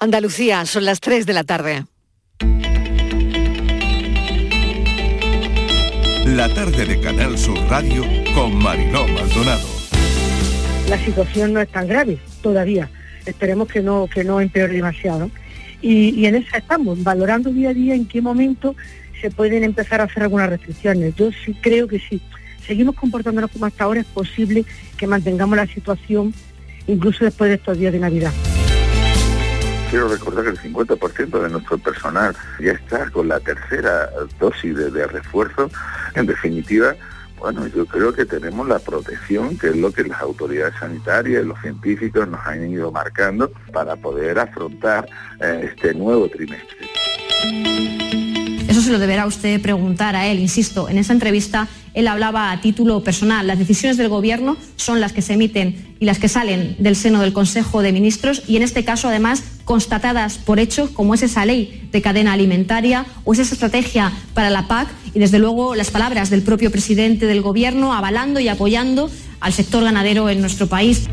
[0.00, 1.84] Andalucía, son las 3 de la tarde.
[6.24, 9.66] La tarde de Canal Sur Radio con Mariló Maldonado.
[10.88, 12.88] La situación no es tan grave todavía.
[13.26, 15.32] Esperemos que no, que no empeore demasiado.
[15.82, 18.76] Y, y en esa estamos, valorando día a día en qué momento
[19.20, 21.16] se pueden empezar a hacer algunas restricciones.
[21.16, 22.20] Yo sí creo que sí.
[22.64, 24.64] Seguimos comportándonos como hasta ahora, es posible
[24.96, 26.32] que mantengamos la situación
[26.86, 28.32] incluso después de estos días de Navidad.
[29.90, 35.06] Quiero recordar que el 50% de nuestro personal ya está con la tercera dosis de,
[35.06, 35.70] refuerzo.
[36.14, 36.94] En definitiva,
[37.38, 41.58] bueno, yo creo que tenemos la protección, que es lo que las autoridades sanitarias, los
[41.62, 45.08] científicos nos han ido marcando para poder afrontar
[45.40, 46.86] eh, este nuevo trimestre.
[48.68, 50.38] Eso se lo deberá usted preguntar a él.
[50.38, 51.66] Insisto, en esa entrevista
[51.98, 53.48] él hablaba a título personal.
[53.48, 57.20] Las decisiones del Gobierno son las que se emiten y las que salen del seno
[57.20, 61.44] del Consejo de Ministros y en este caso además constatadas por hechos como es esa
[61.44, 65.90] ley de cadena alimentaria o es esa estrategia para la PAC y desde luego las
[65.90, 71.08] palabras del propio presidente del Gobierno avalando y apoyando al sector ganadero en nuestro país.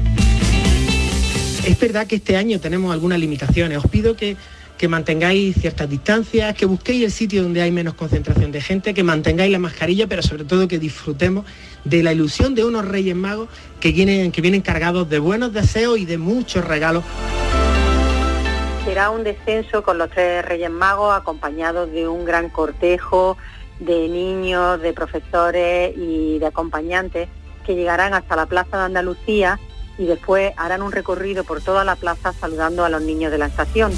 [1.66, 3.80] Es verdad que este año tenemos algunas limitaciones.
[3.80, 4.38] Os pido que
[4.78, 9.04] que mantengáis ciertas distancias, que busquéis el sitio donde hay menos concentración de gente, que
[9.04, 11.46] mantengáis la mascarilla, pero sobre todo que disfrutemos
[11.84, 15.98] de la ilusión de unos Reyes Magos que vienen, que vienen cargados de buenos deseos
[15.98, 17.04] y de muchos regalos.
[18.84, 23.38] Será un descenso con los tres Reyes Magos acompañados de un gran cortejo
[23.80, 27.30] de niños, de profesores y de acompañantes
[27.66, 29.60] que llegarán hasta la Plaza de Andalucía
[29.98, 33.48] y después harán un recorrido por toda la plaza saludando a los niños de la
[33.48, 33.92] estación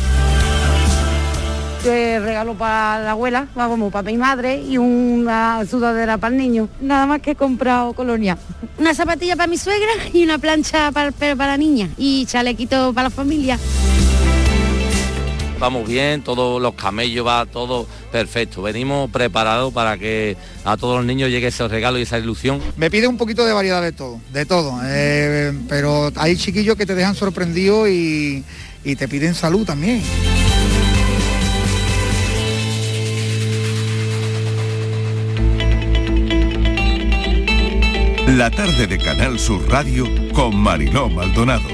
[1.83, 6.69] regalo para la abuela, vamos, para mi madre y una sudadera para el niño.
[6.81, 8.37] Nada más que he comprado colonia.
[8.77, 13.09] Una zapatilla para mi suegra y una plancha para, para la niña y chalequito para
[13.09, 13.59] la familia.
[15.59, 18.61] Vamos bien, todos los camellos va todo perfecto.
[18.61, 22.61] Venimos preparados para que a todos los niños llegue ese regalo y esa ilusión.
[22.75, 24.79] Me pide un poquito de variedad de todo, de todo.
[24.83, 28.43] Eh, pero hay chiquillos que te dejan sorprendido y,
[28.83, 30.03] y te piden salud también.
[38.37, 41.67] La tarde de Canal Sur Radio con Mariló Maldonado.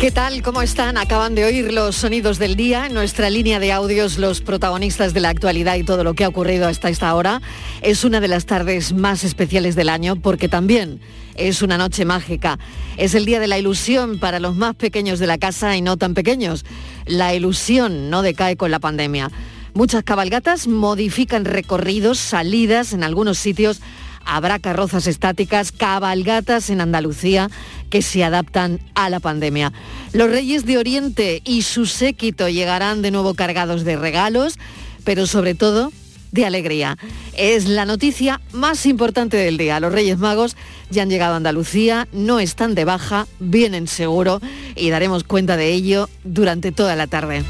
[0.00, 0.40] ¿Qué tal?
[0.40, 0.96] ¿Cómo están?
[0.96, 5.20] Acaban de oír los sonidos del día en nuestra línea de audios, los protagonistas de
[5.20, 7.42] la actualidad y todo lo que ha ocurrido hasta esta hora.
[7.82, 10.98] Es una de las tardes más especiales del año porque también
[11.34, 12.58] es una noche mágica.
[12.96, 15.98] Es el día de la ilusión para los más pequeños de la casa y no
[15.98, 16.64] tan pequeños.
[17.04, 19.30] La ilusión no decae con la pandemia.
[19.74, 23.82] Muchas cabalgatas modifican recorridos, salidas en algunos sitios
[24.24, 27.50] habrá carrozas estáticas, cabalgatas en Andalucía
[27.90, 29.72] que se adaptan a la pandemia.
[30.12, 34.58] Los Reyes de Oriente y su séquito llegarán de nuevo cargados de regalos,
[35.04, 35.92] pero sobre todo
[36.32, 36.96] de alegría.
[37.34, 39.78] Es la noticia más importante del día.
[39.80, 40.56] Los Reyes Magos
[40.90, 44.40] ya han llegado a Andalucía, no están de baja, vienen seguro
[44.74, 47.44] y daremos cuenta de ello durante toda la tarde.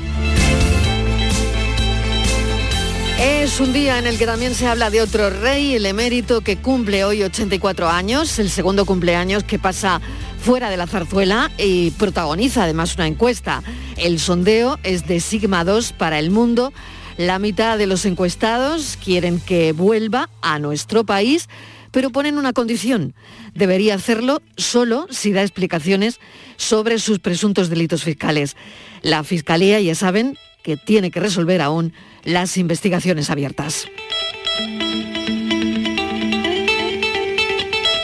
[3.18, 6.56] Es un día en el que también se habla de otro rey, el emérito, que
[6.56, 10.00] cumple hoy 84 años, el segundo cumpleaños que pasa
[10.40, 13.62] fuera de la zarzuela y protagoniza además una encuesta.
[13.96, 16.72] El sondeo es de Sigma 2 para el mundo.
[17.16, 21.48] La mitad de los encuestados quieren que vuelva a nuestro país,
[21.92, 23.14] pero ponen una condición.
[23.54, 26.18] Debería hacerlo solo si da explicaciones
[26.56, 28.56] sobre sus presuntos delitos fiscales.
[29.02, 31.92] La Fiscalía, ya saben, que tiene que resolver aún
[32.24, 33.86] las investigaciones abiertas.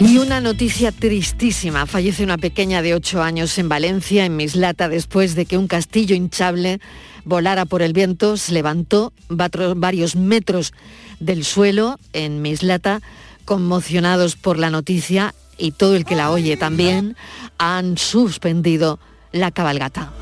[0.00, 1.84] Y una noticia tristísima.
[1.86, 6.14] Fallece una pequeña de 8 años en Valencia, en Mislata, después de que un castillo
[6.14, 6.78] hinchable
[7.24, 10.72] volara por el viento, se levantó varios metros
[11.18, 13.02] del suelo en Mislata,
[13.48, 17.16] conmocionados por la noticia y todo el que la oye también,
[17.56, 18.98] han suspendido
[19.32, 20.12] la cabalgata.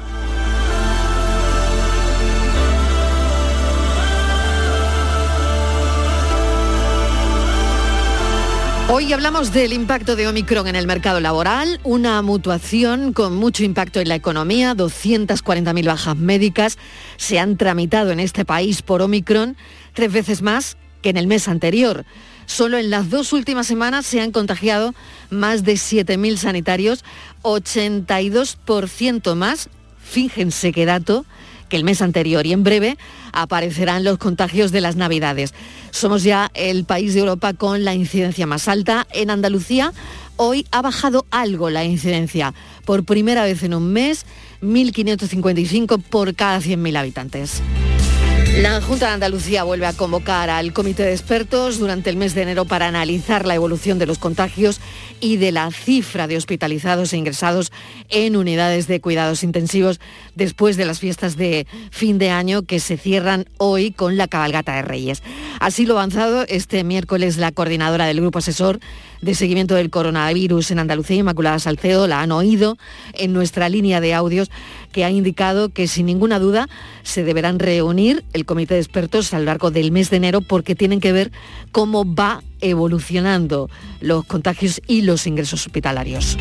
[8.89, 13.99] Hoy hablamos del impacto de Omicron en el mercado laboral, una mutuación con mucho impacto
[13.99, 16.79] en la economía, 240.000 bajas médicas
[17.17, 19.57] se han tramitado en este país por Omicron,
[19.95, 22.07] tres veces más que en el mes anterior.
[22.47, 24.95] Solo en las dos últimas semanas se han contagiado
[25.31, 27.05] más de 7.000 sanitarios,
[27.43, 31.27] 82% más, fíjense qué dato,
[31.69, 32.97] que el mes anterior y en breve
[33.33, 35.53] aparecerán los contagios de las Navidades.
[35.91, 39.07] Somos ya el país de Europa con la incidencia más alta.
[39.13, 39.93] En Andalucía
[40.37, 42.55] hoy ha bajado algo la incidencia.
[42.85, 44.27] Por primera vez en un mes
[44.63, 47.63] 1.555 por cada 100.000 habitantes.
[48.57, 52.41] La Junta de Andalucía vuelve a convocar al comité de expertos durante el mes de
[52.41, 54.81] enero para analizar la evolución de los contagios
[55.21, 57.71] y de la cifra de hospitalizados e ingresados
[58.09, 60.01] en unidades de cuidados intensivos
[60.37, 64.75] después de las fiestas de fin de año que se cierran hoy con la cabalgata
[64.77, 65.23] de Reyes.
[65.61, 68.81] Así lo avanzado este miércoles la coordinadora del Grupo Asesor
[69.27, 72.79] de Seguimiento del Coronavirus en Andalucía, Inmaculada Salcedo, la han oído
[73.13, 74.51] en nuestra línea de audios
[74.93, 76.69] que ha indicado que sin ninguna duda
[77.03, 80.77] se deberán reunir el comité de expertos a lo largo del mes de enero porque
[80.77, 81.33] tienen que ver
[81.73, 83.69] cómo va evolucionando
[84.01, 86.39] los contagios y los ingresos hospitalarios.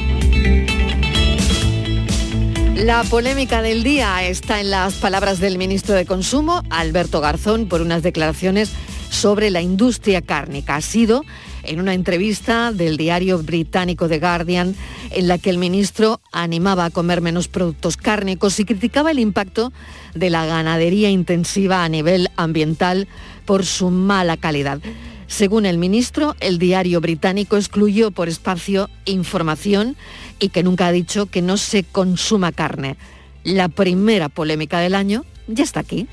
[2.76, 7.82] La polémica del día está en las palabras del ministro de Consumo, Alberto Garzón, por
[7.82, 8.72] unas declaraciones
[9.10, 10.76] sobre la industria cárnica.
[10.76, 11.24] Ha sido
[11.68, 14.76] en una entrevista del diario británico The Guardian
[15.12, 19.72] en la que el ministro animaba a comer menos productos cárnicos y criticaba el impacto
[20.14, 23.08] de la ganadería intensiva a nivel ambiental
[23.46, 24.80] por su mala calidad.
[25.28, 29.96] Según el ministro, el diario británico excluyó por espacio información
[30.40, 32.98] y que nunca ha dicho que no se consuma carne.
[33.44, 36.08] La primera polémica del año ya está aquí.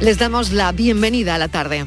[0.00, 1.86] Les damos la bienvenida a la tarde.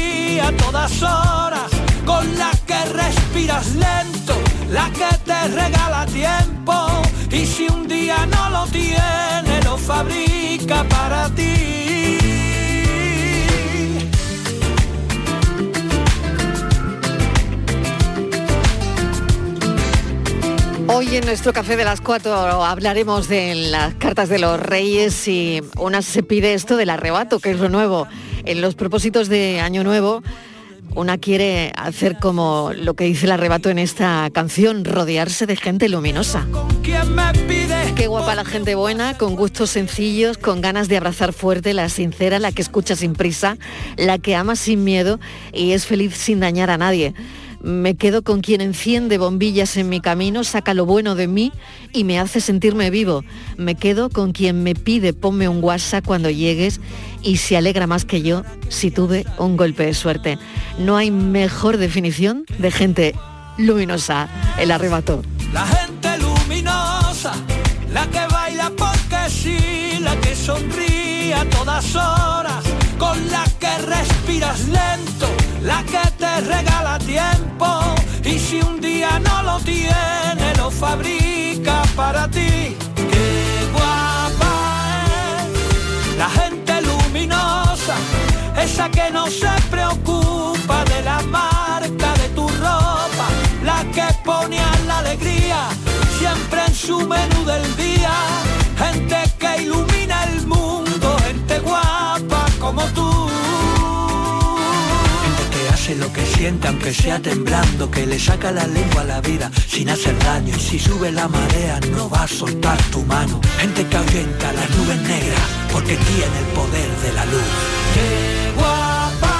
[0.57, 1.71] todas horas,
[2.05, 4.35] con la que respiras lento,
[4.69, 7.01] la que te regala tiempo
[7.31, 11.71] y si un día no lo tiene, lo fabrica para ti.
[20.93, 25.61] Hoy en nuestro café de las cuatro hablaremos de las cartas de los reyes y
[25.77, 28.07] una se pide esto del arrebato, que es lo nuevo.
[28.51, 30.21] En los propósitos de Año Nuevo,
[30.93, 35.87] una quiere hacer como lo que dice el arrebato en esta canción, rodearse de gente
[35.87, 36.45] luminosa.
[37.95, 42.39] Qué guapa la gente buena, con gustos sencillos, con ganas de abrazar fuerte, la sincera,
[42.39, 43.57] la que escucha sin prisa,
[43.95, 45.21] la que ama sin miedo
[45.53, 47.13] y es feliz sin dañar a nadie.
[47.63, 51.51] Me quedo con quien enciende bombillas en mi camino, saca lo bueno de mí
[51.93, 53.23] y me hace sentirme vivo.
[53.57, 56.79] Me quedo con quien me pide ponme un WhatsApp cuando llegues
[57.21, 60.39] y se alegra más que yo si tuve un golpe de suerte.
[60.79, 63.15] No hay mejor definición de gente
[63.57, 64.27] luminosa,
[64.57, 65.21] el arrebato.
[65.53, 67.33] La gente luminosa,
[67.93, 72.63] la que baila porque sí, la que sonríe a todas horas,
[72.97, 75.27] con la que respiras lento,
[75.63, 77.67] la que te regala tiempo
[78.23, 82.75] y si un día no lo tiene, lo fabrica para ti.
[82.95, 84.53] Qué guapa
[85.43, 87.95] es la gente luminosa,
[88.57, 93.27] esa que no se preocupa de la marca de tu ropa,
[93.63, 95.69] la que pone a la alegría
[96.17, 98.13] siempre en su menú del día,
[98.77, 103.10] gente que ilumina el mundo, gente guapa como tú.
[105.97, 109.89] Lo que siente aunque sea temblando, que le saca la lengua a la vida sin
[109.89, 113.41] hacer daño y si sube la marea no va a soltar tu mano.
[113.59, 117.49] Gente que ahuyenta las nubes negras porque tiene el poder de la luz.
[117.93, 119.35] Qué guapa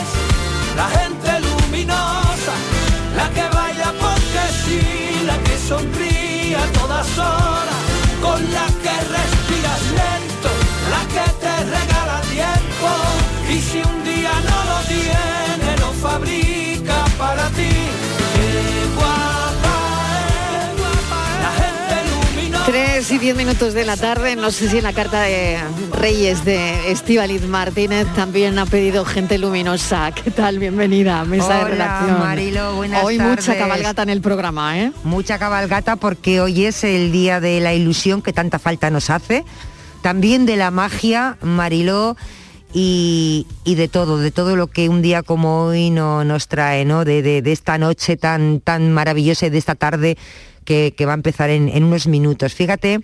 [0.00, 2.54] es la gente luminosa,
[3.14, 7.82] la que baila porque sí, la que sonríe todas horas,
[8.22, 8.77] con la
[23.18, 25.58] y 10 minutos de la tarde, no sé si en la carta de
[25.92, 30.12] Reyes de Estíbaliz Martínez también ha pedido gente luminosa.
[30.12, 30.58] ¿Qué tal?
[30.58, 32.18] Bienvenida a Mesa de Hola, Redacción.
[32.20, 34.92] Marilo, buenas Hoy mucha cabalgata en el programa, ¿eh?
[35.04, 39.44] Mucha cabalgata porque hoy es el día de la ilusión que tanta falta nos hace,
[40.02, 42.16] también de la magia, Mariló,
[42.72, 46.84] y, y de todo, de todo lo que un día como hoy no, nos trae,
[46.84, 47.04] ¿no?
[47.04, 50.18] De, de- de esta noche tan, tan maravillosa y de esta tarde
[50.68, 52.52] que, que va a empezar en, en unos minutos.
[52.52, 53.00] Fíjate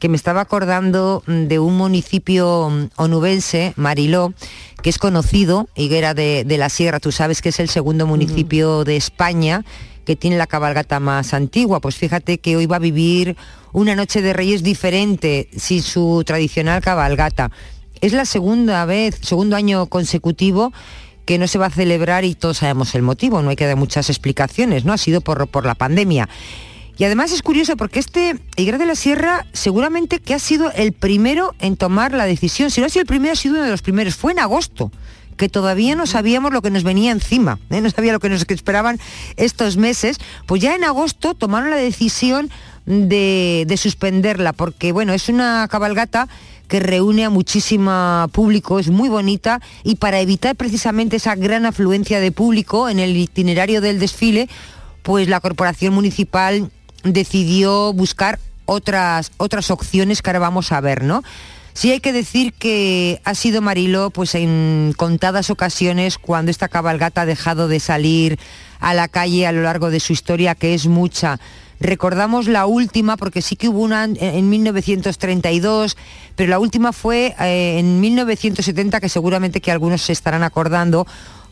[0.00, 4.34] que me estaba acordando de un municipio mm, onubense, Mariló,
[4.82, 8.82] que es conocido, Higuera de, de la Sierra, tú sabes que es el segundo municipio
[8.82, 9.64] de España
[10.04, 11.80] que tiene la cabalgata más antigua.
[11.80, 13.36] Pues fíjate que hoy va a vivir
[13.72, 17.52] una noche de Reyes diferente, sin su tradicional cabalgata.
[18.00, 20.72] Es la segunda vez, segundo año consecutivo
[21.24, 23.76] que no se va a celebrar y todos sabemos el motivo, no hay que dar
[23.76, 24.92] muchas explicaciones, ¿no?
[24.92, 26.28] Ha sido por, por la pandemia.
[26.98, 30.92] Y además es curioso porque este Higuera de la Sierra seguramente que ha sido el
[30.92, 32.70] primero en tomar la decisión.
[32.70, 34.16] Si no ha sido el primero, ha sido uno de los primeros.
[34.16, 34.90] Fue en agosto
[35.36, 37.82] que todavía no sabíamos lo que nos venía encima, ¿eh?
[37.82, 38.98] no sabía lo que nos esperaban
[39.36, 42.50] estos meses, pues ya en agosto tomaron la decisión
[42.86, 46.28] de, de suspenderla, porque bueno, es una cabalgata
[46.68, 52.18] que reúne a muchísimo público, es muy bonita y para evitar precisamente esa gran afluencia
[52.18, 54.48] de público en el itinerario del desfile,
[55.02, 56.70] pues la corporación municipal
[57.12, 61.22] decidió buscar otras, otras opciones que ahora vamos a ver, ¿no?
[61.72, 67.20] Sí hay que decir que ha sido Mariló, pues en contadas ocasiones cuando esta cabalgata
[67.22, 68.38] ha dejado de salir
[68.80, 71.38] a la calle a lo largo de su historia, que es mucha.
[71.78, 75.96] Recordamos la última, porque sí que hubo una en- en 1932,
[76.34, 81.06] pero la última fue eh, en 1970, que seguramente que algunos se estarán acordando,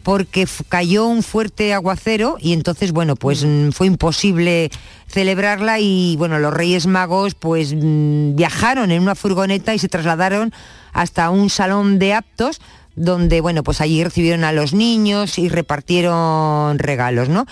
[0.05, 4.71] porque cayó un fuerte aguacero y entonces, bueno, pues mm, fue imposible
[5.09, 10.53] celebrarla y, bueno, los Reyes Magos pues mm, viajaron en una furgoneta y se trasladaron
[10.93, 12.61] hasta un salón de aptos
[12.95, 17.47] donde, bueno, pues allí recibieron a los niños y repartieron regalos, ¿no?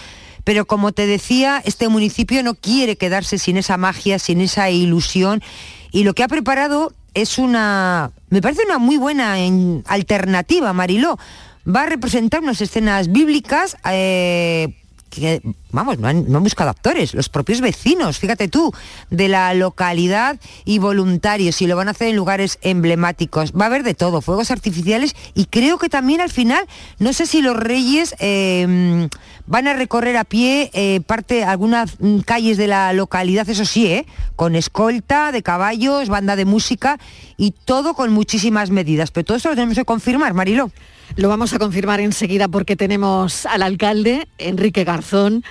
[0.44, 5.42] Pero como te decía, este municipio no quiere quedarse sin esa magia, sin esa ilusión
[5.90, 11.18] y lo que ha preparado es una, me parece una muy buena en- alternativa, Mariló.
[11.66, 14.74] Va a representar unas escenas bíblicas eh,
[15.12, 18.72] que, vamos, no han, buscado actores, los propios vecinos, fíjate tú,
[19.10, 23.52] de la localidad y voluntarios, y lo van a hacer en lugares emblemáticos.
[23.52, 26.66] Va a haber de todo, fuegos artificiales, y creo que también al final,
[26.98, 29.08] no sé si los reyes eh,
[29.46, 33.86] van a recorrer a pie eh, parte, algunas mm, calles de la localidad, eso sí,
[33.86, 34.06] ¿eh?
[34.34, 36.98] con escolta de caballos, banda de música,
[37.36, 39.10] y todo con muchísimas medidas.
[39.10, 40.70] Pero todo esto lo tenemos que confirmar, Mariló.
[41.16, 45.44] Lo vamos a confirmar enseguida porque tenemos al alcalde, Enrique Garzón,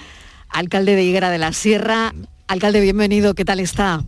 [0.49, 2.13] alcalde de Higuera de la Sierra.
[2.47, 4.03] Alcalde, bienvenido, ¿qué tal está?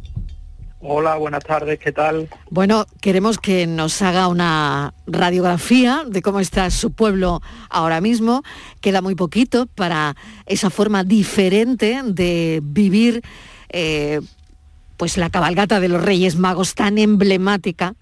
[0.79, 2.27] Hola, buenas tardes, ¿qué tal?
[2.49, 8.41] Bueno, queremos que nos haga una radiografía de cómo está su pueblo ahora mismo.
[8.81, 10.15] Queda muy poquito para
[10.47, 13.21] esa forma diferente de vivir
[13.69, 14.21] eh,
[14.97, 17.93] pues la cabalgata de los Reyes Magos tan emblemática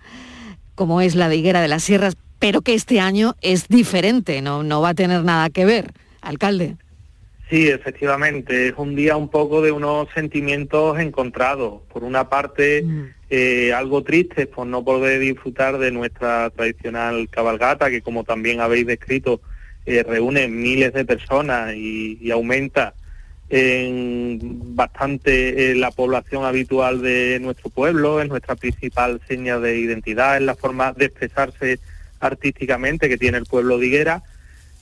[0.74, 4.64] como es la de Higuera de las Sierras, pero que este año es diferente, no,
[4.64, 6.76] no va a tener nada que ver, alcalde.
[7.52, 11.84] Sí, efectivamente, es un día un poco de unos sentimientos encontrados.
[11.94, 12.84] Por una parte,
[13.30, 18.88] eh, algo triste por no poder disfrutar de nuestra tradicional cabalgata, que como también habéis
[18.88, 19.40] descrito,
[19.86, 22.96] eh, reúne miles de personas y, y aumenta
[23.50, 24.40] en
[24.76, 30.44] bastante eh, la población habitual de nuestro pueblo, es nuestra principal seña de identidad, es
[30.44, 31.80] la forma de expresarse
[32.22, 34.24] artísticamente que tiene el pueblo de Higuera.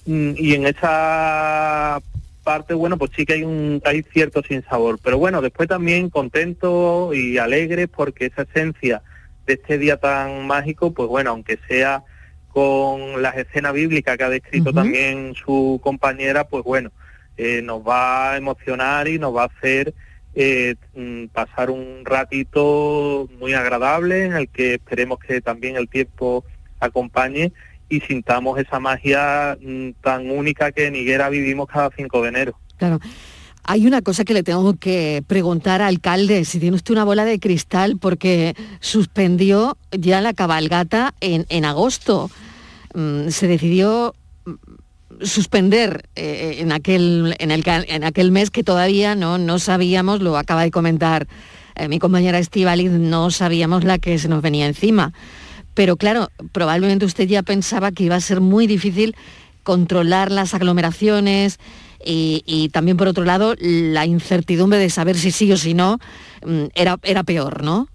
[0.05, 2.01] Mm, y en esa
[2.43, 7.13] parte, bueno, pues sí que hay un hay cierto sinsabor, pero bueno, después también contento
[7.13, 9.01] y alegre porque esa esencia
[9.45, 12.03] de este día tan mágico, pues bueno, aunque sea
[12.49, 16.91] con las escenas bíblicas que ha descrito también su compañera, pues bueno,
[17.37, 19.93] eh, nos va a emocionar y nos va a hacer
[20.35, 26.43] eh, mm, pasar un ratito muy agradable en el que esperemos que también el tiempo
[26.79, 27.51] acompañe
[27.89, 32.59] y sintamos esa magia mm, tan única que en Higuera vivimos cada 5 de enero.
[32.77, 32.99] Claro.
[33.63, 37.25] Hay una cosa que le tengo que preguntar al alcalde, si tiene usted una bola
[37.25, 42.31] de cristal, porque suspendió ya la cabalgata en, en agosto.
[42.93, 44.53] Mm, se decidió mm,
[45.21, 50.37] suspender eh, en, aquel, en, el, en aquel mes que todavía no, no sabíamos, lo
[50.37, 51.27] acaba de comentar
[51.75, 55.13] eh, mi compañera Estivaliz, no sabíamos la que se nos venía encima.
[55.73, 59.15] Pero claro, probablemente usted ya pensaba que iba a ser muy difícil
[59.63, 61.59] controlar las aglomeraciones
[62.03, 65.99] y, y también por otro lado la incertidumbre de saber si sí o si no
[66.45, 67.87] mm, era, era peor, ¿no?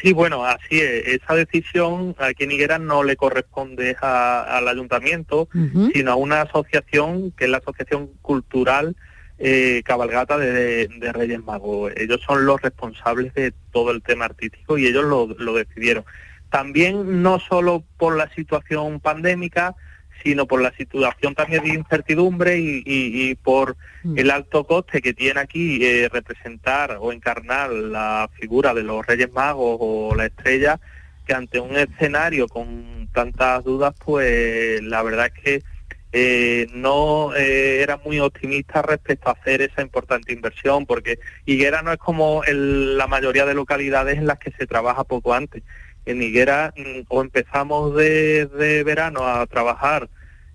[0.00, 1.08] Sí, bueno, así es.
[1.08, 5.48] Esa decisión aquí en Higuera no le corresponde a- al ayuntamiento,
[5.92, 8.94] sino a una asociación que es la Asociación Cultural
[9.38, 11.92] eh, Cabalgata de, de Reyes Magos.
[11.96, 16.04] Ellos son los responsables de todo el tema artístico y ellos lo, lo decidieron.
[16.50, 19.74] También no solo por la situación pandémica,
[20.22, 23.76] sino por la situación también de incertidumbre y, y- y por
[24.16, 29.32] el alto coste que tiene aquí eh, representar o encarnar la figura de los Reyes
[29.32, 30.80] Magos o la estrella,
[31.24, 35.62] que ante un escenario con tantas dudas, pues la verdad es que
[36.10, 41.92] eh, no eh, era muy optimista respecto a hacer esa importante inversión, porque Higuera no
[41.92, 45.62] es como el- la mayoría de localidades en las que se trabaja poco antes.
[46.10, 50.08] En Higuera mm, o empezamos de, de verano a trabajar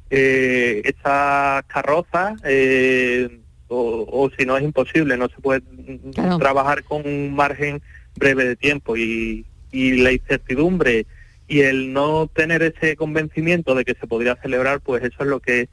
[0.10, 6.38] eh, esas carrozas, eh, o, o si no es imposible, no se puede mm, Claro.
[6.38, 7.82] trabajar con un margen
[8.16, 11.06] breve de tiempo y, y la incertidumbre
[11.48, 15.40] y el no tener ese convencimiento de que se podría celebrar, pues eso es lo
[15.40, 15.68] que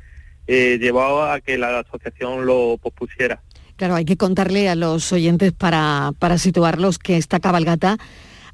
[0.47, 3.41] eh, llevó a que la asociación lo pospusiera.
[3.77, 7.99] Claro, hay que contarle a los oyentes para, para situarlos que esta cabalgata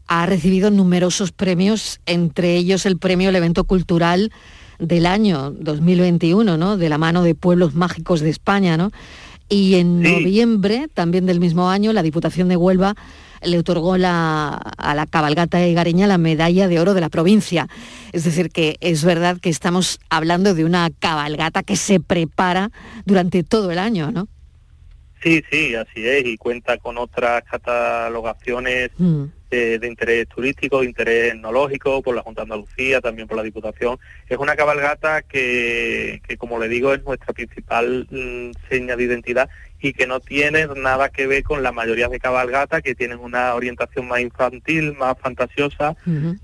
[0.08, 4.30] ha recibido numerosos premios, entre ellos el premio al evento cultural
[4.78, 6.76] del año 2021, ¿no?
[6.76, 8.90] De la mano de Pueblos Mágicos de España, ¿no?
[9.48, 12.94] Y en noviembre, también del mismo año, la Diputación de Huelva
[13.42, 17.68] le otorgó la- a la cabalgata egareña la medalla de oro de la provincia.
[18.12, 22.70] Es decir, que es verdad que estamos hablando de una cabalgata que se prepara
[23.04, 24.26] durante todo el año, ¿no?
[25.22, 29.24] Sí, sí, así es, y cuenta con otras catalogaciones Mm.
[29.78, 33.98] De interés turístico, de interés etnológico, por la Junta de Andalucía, también por la Diputación.
[34.28, 39.48] Es una cabalgata que, que como le digo, es nuestra principal mm, seña de identidad
[39.80, 43.54] y que no tiene nada que ver con la mayoría de cabalgatas que tienen una
[43.54, 45.96] orientación más infantil, más fantasiosa.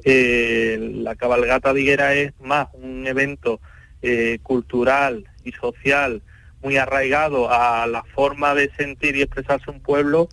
[0.05, 3.61] Eh, la cabalgata de Higuera es más un evento
[4.03, 6.23] eh, cultural y social
[6.63, 10.29] muy arraigado a la forma de sentir y expresarse un pueblo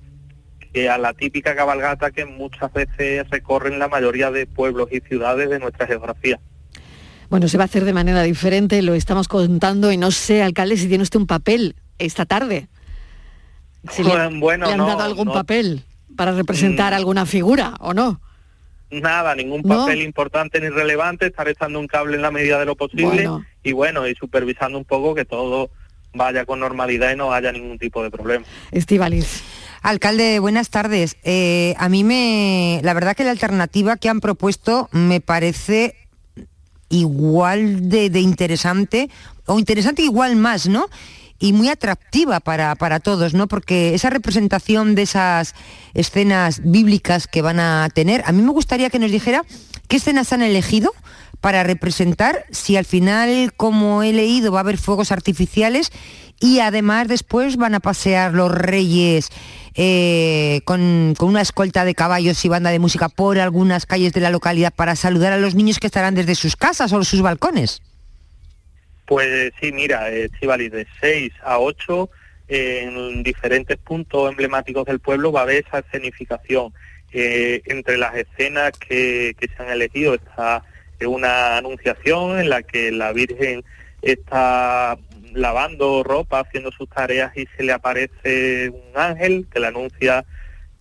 [0.73, 5.49] que a la típica cabalgata que muchas veces recorren la mayoría de pueblos y ciudades
[5.49, 6.39] de nuestra geografía.
[7.29, 10.77] Bueno, se va a hacer de manera diferente, lo estamos contando y no sé, alcalde,
[10.77, 12.67] si tiene usted un papel esta tarde.
[13.91, 15.33] Si le, Bueno, le han no, dado algún no.
[15.33, 15.83] papel
[16.15, 16.95] para representar Mm.
[16.95, 18.19] alguna figura o no.
[18.91, 22.75] Nada, ningún papel importante ni relevante, estar echando un cable en la medida de lo
[22.75, 23.45] posible Bueno.
[23.63, 25.69] y bueno, y supervisando un poco que todo
[26.15, 28.43] vaya con normalidad y no haya ningún tipo de problema.
[28.71, 29.43] Estivaliz.
[29.81, 31.15] Alcalde, buenas tardes.
[31.23, 35.95] Eh, a mí me, la verdad que la alternativa que han propuesto me parece
[36.89, 39.09] igual de, de interesante,
[39.45, 40.87] o interesante igual más, ¿no?
[41.39, 43.47] Y muy atractiva para, para todos, ¿no?
[43.47, 45.55] Porque esa representación de esas
[45.93, 49.43] escenas bíblicas que van a tener, a mí me gustaría que nos dijera
[49.87, 50.91] qué escenas han elegido
[51.41, 55.91] para representar, si al final, como he leído, va a haber fuegos artificiales
[56.39, 59.29] y además después van a pasear los reyes
[59.75, 64.29] eh, con, una escolta de caballos y banda de música por algunas calles de la
[64.29, 67.81] localidad para saludar a los niños que estarán desde sus casas o sus balcones.
[69.05, 72.09] Pues sí, mira, Estivali, de 6 a 8
[72.47, 76.73] en diferentes puntos emblemáticos del pueblo va a haber esa escenificación.
[77.11, 80.68] Eh, entre las escenas que, que se han elegido está eh,
[81.07, 83.63] una anunciación en la que la Virgen
[84.01, 84.97] está
[85.33, 90.25] lavando ropa, haciendo sus tareas y se le aparece un ángel que le anuncia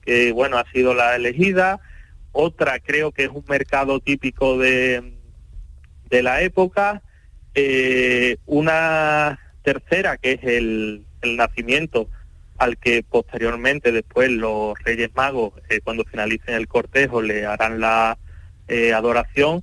[0.03, 1.81] que bueno ha sido la elegida.
[2.33, 5.15] Otra creo que es un mercado típico de,
[6.11, 7.03] la época.
[7.55, 12.09] Eh, una tercera que es el, el nacimiento
[12.59, 18.19] al que posteriormente después los Reyes Magos eh, cuando finalicen el cortejo le harán la
[18.67, 19.63] eh, adoración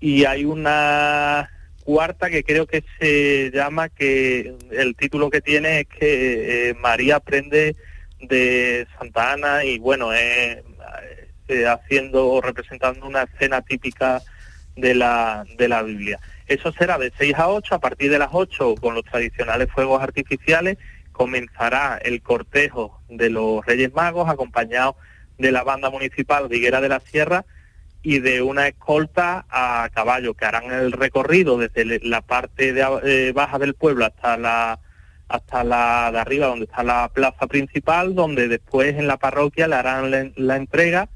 [0.00, 1.50] y hay una
[1.84, 7.16] cuarta que creo que se llama que el título que tiene es que eh, María
[7.16, 7.76] aprende
[8.20, 10.64] de Santa Ana y bueno eh,
[11.48, 14.20] eh, haciendo o representando una escena típica
[14.74, 16.18] de la de la Biblia.
[16.48, 20.02] Eso será de 6 a 8, a partir de las 8 con los tradicionales fuegos
[20.02, 20.78] artificiales
[21.12, 24.96] comenzará el cortejo de los Reyes Magos acompañado
[25.38, 27.46] de la banda municipal de Higuera de la Sierra
[28.08, 33.32] y de una escolta a caballo que harán el recorrido desde la parte de, eh,
[33.32, 34.78] baja del pueblo hasta la
[35.26, 39.74] hasta la de arriba donde está la plaza principal donde después en la parroquia le
[39.74, 41.08] harán la, entrega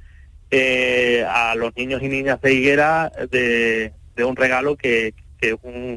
[0.50, 3.92] eh, a los niños y niñas de Higuera de,
[4.26, 5.96] un regalo que, que es un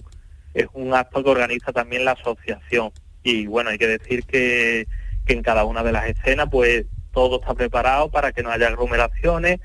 [0.53, 2.91] es un acto que organiza también la asociación.
[3.23, 4.87] Y bueno, hay que decir que,
[5.25, 8.67] que en cada una de las escenas pues todo está preparado para que no haya
[8.67, 9.59] aglomeraciones,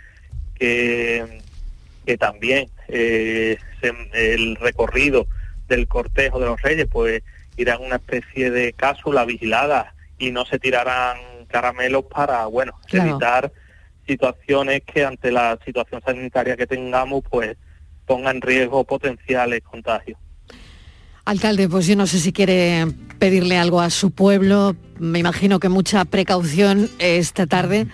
[0.59, 1.41] que,
[2.07, 3.93] que también eh, se-
[4.35, 5.27] el recorrido
[5.69, 7.23] del cortejo de los reyes pues
[7.57, 11.19] irá en una especie de cápsula vigilada y no se tirarán
[11.49, 13.11] caramelos para, bueno, Claro.
[13.11, 13.53] evitar
[14.07, 17.57] situaciones que ante la situación sanitaria que tengamos pues
[18.07, 20.19] ponga en riesgo potenciales contagios.
[21.27, 22.87] Alcalde, pues yo no sé si quiere
[23.19, 27.87] pedirle algo a su pueblo, me imagino que mucha precaución esta tarde,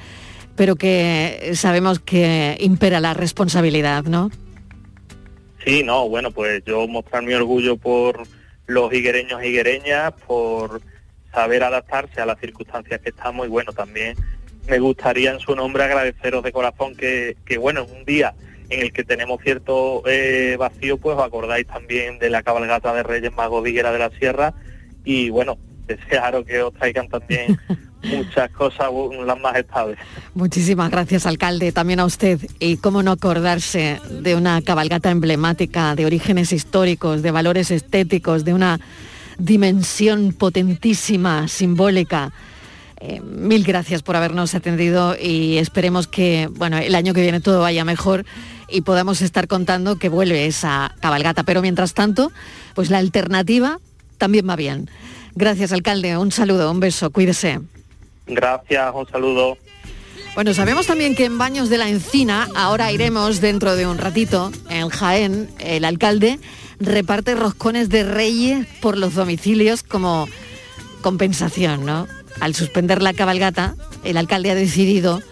[0.56, 4.30] pero que sabemos que impera la responsabilidad, ¿no?
[5.64, 8.22] Sí, no, bueno, pues yo mostrar mi orgullo por
[8.66, 10.82] los higuereños e higuereñas, por
[11.32, 14.16] saber adaptarse a las circunstancias que estamos y bueno, también
[14.68, 18.34] me gustaría en su nombre agradeceros de corazón que, que bueno, en un día
[18.70, 23.02] en el que tenemos cierto eh, vacío, pues os acordáis también de la cabalgata de
[23.02, 24.54] Reyes Magos de Higuera de la Sierra
[25.04, 27.58] y bueno, desearos que os traigan también
[28.04, 28.88] muchas cosas
[29.26, 29.98] las más estables.
[30.34, 32.38] Muchísimas gracias, alcalde, también a usted.
[32.58, 38.54] Y cómo no acordarse de una cabalgata emblemática, de orígenes históricos, de valores estéticos, de
[38.54, 38.80] una
[39.38, 42.32] dimensión potentísima, simbólica.
[43.00, 47.60] Eh, mil gracias por habernos atendido y esperemos que, bueno, el año que viene todo
[47.60, 48.24] vaya mejor
[48.68, 51.42] y podamos estar contando que vuelve esa cabalgata.
[51.42, 52.32] Pero mientras tanto,
[52.74, 53.78] pues la alternativa
[54.18, 54.88] también va bien.
[55.34, 56.16] Gracias, alcalde.
[56.16, 57.60] Un saludo, un beso, cuídese.
[58.26, 59.58] Gracias, un saludo.
[60.34, 64.50] Bueno, sabemos también que en Baños de la Encina, ahora iremos dentro de un ratito,
[64.68, 66.40] en Jaén, el alcalde
[66.80, 70.28] reparte roscones de reyes por los domicilios como
[71.02, 72.08] compensación, ¿no?
[72.40, 75.22] Al suspender la cabalgata, el alcalde ha decidido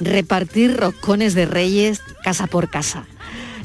[0.00, 3.06] repartir roscones de reyes casa por casa.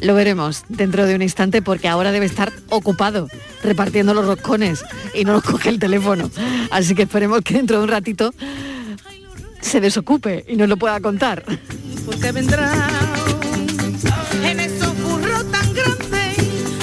[0.02, 3.28] Lo veremos dentro de un instante porque ahora debe estar ocupado
[3.64, 4.84] repartiendo los roscones
[5.14, 6.30] y no nos coge el teléfono.
[6.72, 8.34] Así que esperemos que dentro de un ratito
[9.62, 11.44] se desocupe y nos lo pueda contar.
[12.06, 12.74] porque vendrá
[14.44, 16.38] en esos burros tan grandes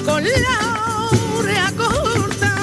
[0.05, 2.55] con la oreja corta.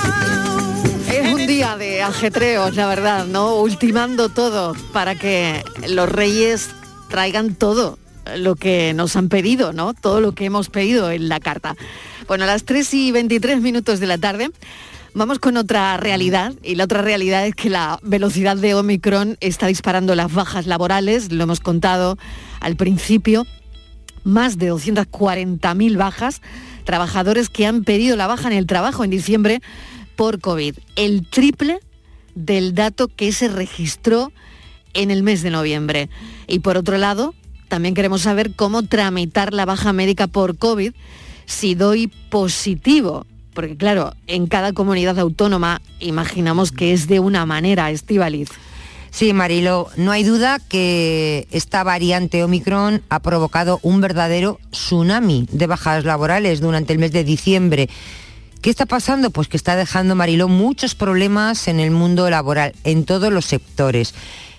[1.12, 3.56] Es un día de ajetreos, la verdad, ¿no?
[3.56, 6.70] Ultimando todo para que los reyes
[7.10, 8.00] traigan todo
[8.38, 9.94] lo que nos han pedido, ¿no?
[9.94, 11.76] Todo lo que hemos pedido en la carta.
[12.28, 14.52] Bueno, a las 3 y 23 minutos de la tarde
[15.14, 19.68] vamos con otra realidad y la otra realidad es que la velocidad de Omicron está
[19.68, 22.18] disparando las bajas laborales, lo hemos contado
[22.60, 23.48] al principio,
[24.24, 26.42] más de 240.000 bajas,
[26.84, 29.62] trabajadores que han pedido la baja en el trabajo en diciembre
[30.18, 31.80] por COVID, el triple
[32.36, 34.34] del dato que se registró
[34.94, 36.10] en el mes de noviembre.
[36.48, 37.34] Y por otro lado,
[37.76, 40.94] también queremos saber cómo tramitar la baja médica por COVID
[41.46, 43.26] si doy positivo.
[43.54, 48.48] Porque claro, en cada comunidad autónoma imaginamos que es de una manera, Estivaliz.
[49.12, 55.68] Sí, Marilo, no hay duda que esta variante Omicron ha provocado un verdadero tsunami de
[55.68, 57.90] bajas laborales durante el mes de diciembre.
[58.62, 59.32] ¿Qué está pasando?
[59.32, 64.14] Pues que está dejando, Mariló, muchos problemas en el mundo laboral, en todos los sectores.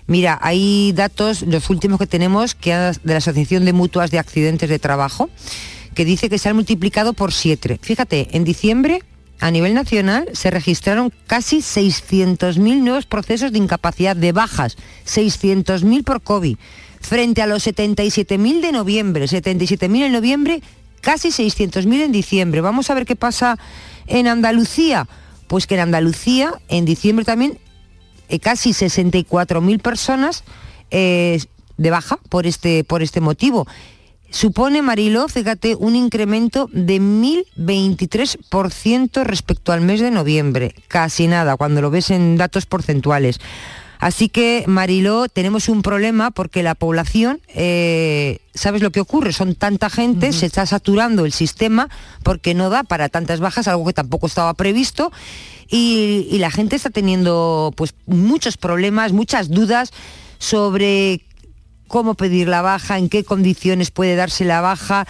[0.07, 4.69] Mira, hay datos, los últimos que tenemos, que de la Asociación de Mutuas de Accidentes
[4.69, 5.29] de Trabajo,
[5.95, 7.81] que dice que se han multiplicado por siete.
[7.83, 9.03] Fíjate, en diciembre,
[9.41, 16.23] a nivel nacional, se registraron casi 600.000 nuevos procesos de incapacidad de bajas, 600.000 por
[16.23, 16.57] COVID,
[17.01, 20.63] frente a los 77.000 de noviembre, 77.000 en noviembre,
[21.01, 22.61] casi 600.000 en diciembre.
[22.61, 23.59] Vamos a ver qué pasa
[24.07, 25.09] en Andalucía.
[25.49, 27.59] Pues que en Andalucía, en diciembre también,
[28.43, 30.43] casi 64.000 personas
[30.91, 31.41] eh,
[31.77, 33.67] de baja por este, por este motivo.
[34.31, 40.75] Supone, Mariló, fíjate, un incremento de 1.023% respecto al mes de noviembre.
[40.89, 43.39] Casi nada, cuando lo ves en datos porcentuales.
[43.99, 49.33] Así que, Mariló, tenemos un problema porque la población, eh, ¿sabes lo que ocurre?
[49.33, 51.89] Son tanta gente, se está saturando el sistema
[52.23, 55.13] porque no da para tantas bajas, algo que tampoco estaba previsto.
[55.69, 59.93] Y, y la gente está teniendo pues muchos problemas, muchas dudas
[60.39, 61.23] sobre
[61.89, 65.07] cómo pedir la baja, en qué condiciones puede darse la baja.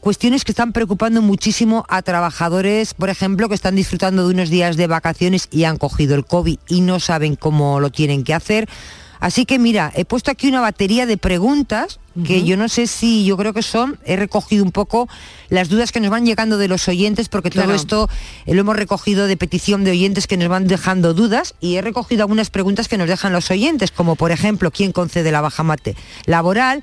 [0.00, 4.76] Cuestiones que están preocupando muchísimo a trabajadores, por ejemplo, que están disfrutando de unos días
[4.76, 8.68] de vacaciones y han cogido el COVID y no saben cómo lo tienen que hacer.
[9.20, 13.24] Así que mira, he puesto aquí una batería de preguntas que yo no sé si,
[13.24, 15.08] yo creo que son, he recogido un poco
[15.48, 17.76] las dudas que nos van llegando de los oyentes, porque todo Claro.
[17.76, 18.08] esto
[18.44, 21.82] eh, lo hemos recogido de petición de oyentes que nos van dejando dudas y he
[21.82, 25.62] recogido algunas preguntas que nos dejan los oyentes, como por ejemplo, ¿quién concede la baja
[25.62, 26.82] mate laboral?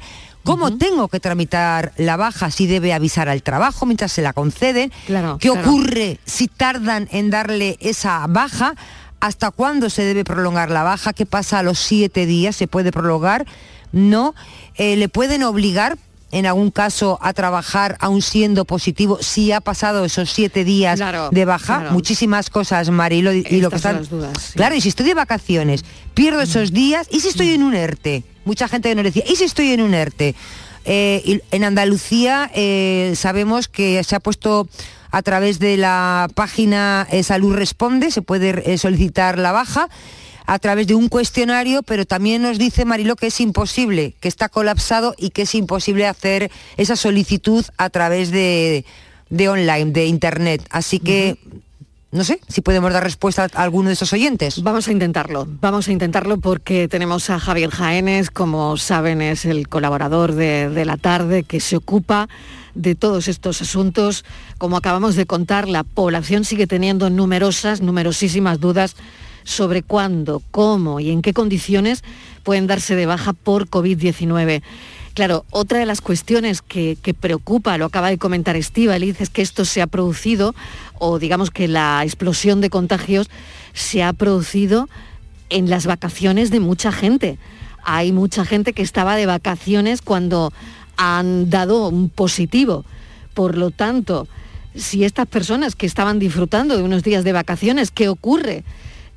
[0.49, 2.49] ¿Cómo tengo que tramitar la baja?
[2.49, 4.91] Si debe avisar al trabajo mientras se la conceden.
[5.05, 5.69] Claro, ¿Qué claro.
[5.69, 8.73] ocurre si tardan en darle esa baja?
[9.19, 11.13] ¿Hasta cuándo se debe prolongar la baja?
[11.13, 12.55] ¿Qué pasa a los siete días?
[12.55, 13.45] ¿Se puede prolongar?
[13.91, 14.33] No.
[14.75, 15.97] Eh, ¿Le pueden obligar
[16.31, 21.29] en algún caso a trabajar aún siendo positivo si ha pasado esos siete días Claro,
[21.31, 21.79] de baja?
[21.79, 21.91] claro.
[21.91, 23.97] Muchísimas cosas, Marilo, y, y lo que están...
[23.97, 24.53] las dudas, sí.
[24.53, 25.83] Claro, y si estoy de vacaciones,
[26.13, 28.23] pierdo esos días, ¿y si estoy en un ERTE?
[28.49, 30.33] Mucha gente nos decía, ¿y si estoy en un ERTE?
[30.83, 34.67] Eh, en Andalucía eh, sabemos que se ha puesto
[35.11, 39.87] a través de la página eh, Salud Responde, se puede solicitar la baja
[40.47, 44.49] a través de un cuestionario, pero también nos dice Marilo que es imposible, que está
[44.49, 48.83] colapsado y que es imposible hacer esa solicitud a través de,
[49.29, 50.65] de online, de internet.
[50.71, 51.37] Así que
[52.11, 54.63] no sé si podemos dar respuesta a alguno de esos oyentes.
[54.63, 59.69] Vamos a intentarlo, vamos a intentarlo porque tenemos a Javier Jaénes, como saben es el
[59.69, 62.27] colaborador de, de la tarde que se ocupa
[62.73, 64.25] de todos estos asuntos.
[64.57, 68.95] Como acabamos de contar, la población sigue teniendo numerosas, numerosísimas dudas
[69.43, 72.03] sobre cuándo, cómo y en qué condiciones
[72.43, 74.63] pueden darse de baja por COVID-19.
[75.13, 79.65] Claro, otra de las cuestiones que, preocupa, lo acaba de comentar Estíbaliz, es que esto
[79.65, 80.55] se ha producido,
[80.97, 83.29] o digamos que la explosión de contagios
[83.73, 84.87] se ha producido
[85.49, 87.37] en las vacaciones de mucha gente.
[87.83, 90.53] Hay mucha gente que estaba de vacaciones cuando
[90.95, 92.85] han dado un positivo.
[93.33, 94.27] Por lo tanto,
[94.75, 98.63] si estas personas que estaban disfrutando de unos días de vacaciones, ¿qué ocurre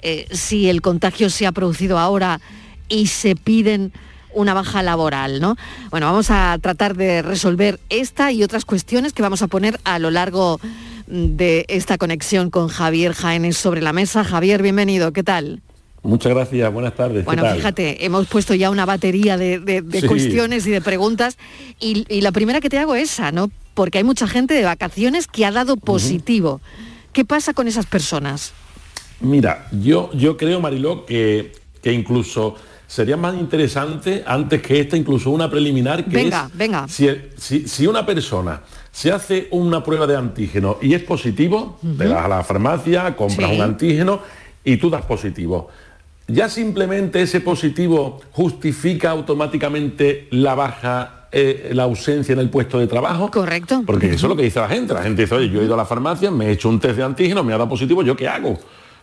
[0.01, 2.41] eh, si el contagio se ha producido ahora
[2.89, 3.93] y se piden
[4.35, 5.57] una baja laboral, ¿no?
[5.90, 9.99] Bueno, vamos a tratar de resolver esta y otras cuestiones que vamos a poner a
[9.99, 10.61] lo largo
[11.07, 14.25] de esta conexión con Javier Jaénes sobre la mesa.
[14.25, 15.61] Javier, bienvenido, ¿qué tal?
[16.05, 17.18] Muchas gracias, buenas tardes.
[17.21, 20.07] ¿qué Bueno, fíjate, hemos puesto ya una batería de, de- de Sí.
[20.09, 21.37] cuestiones y de preguntas
[21.79, 23.51] y, y la primera que te hago es esa, ¿no?
[23.75, 26.61] Porque hay mucha gente de vacaciones que ha dado positivo.
[27.12, 28.53] ¿Qué pasa con esas personas?
[29.21, 32.57] Mira, yo, yo creo, Mariló, que, que incluso
[32.93, 36.87] sería más interesante, antes que esta, incluso una preliminar, que Venga, es venga.
[36.89, 42.07] Si, si- si una persona se hace una prueba de antígeno y es positivo, te
[42.07, 43.57] vas a la farmacia, compras Sí.
[43.57, 44.21] un antígeno
[44.63, 45.69] y tú das positivo.
[46.29, 52.87] Ya simplemente ese positivo justifica automáticamente la baja, eh, la ausencia en el puesto de
[52.87, 53.31] trabajo.
[53.31, 53.83] Correcto.
[53.87, 54.93] Porque eso es lo que dice la gente.
[54.93, 56.97] La gente dice, oye, yo he ido a la farmacia, me he hecho un test
[56.99, 58.59] de antígeno, me ha dado positivo, ¿yo qué hago?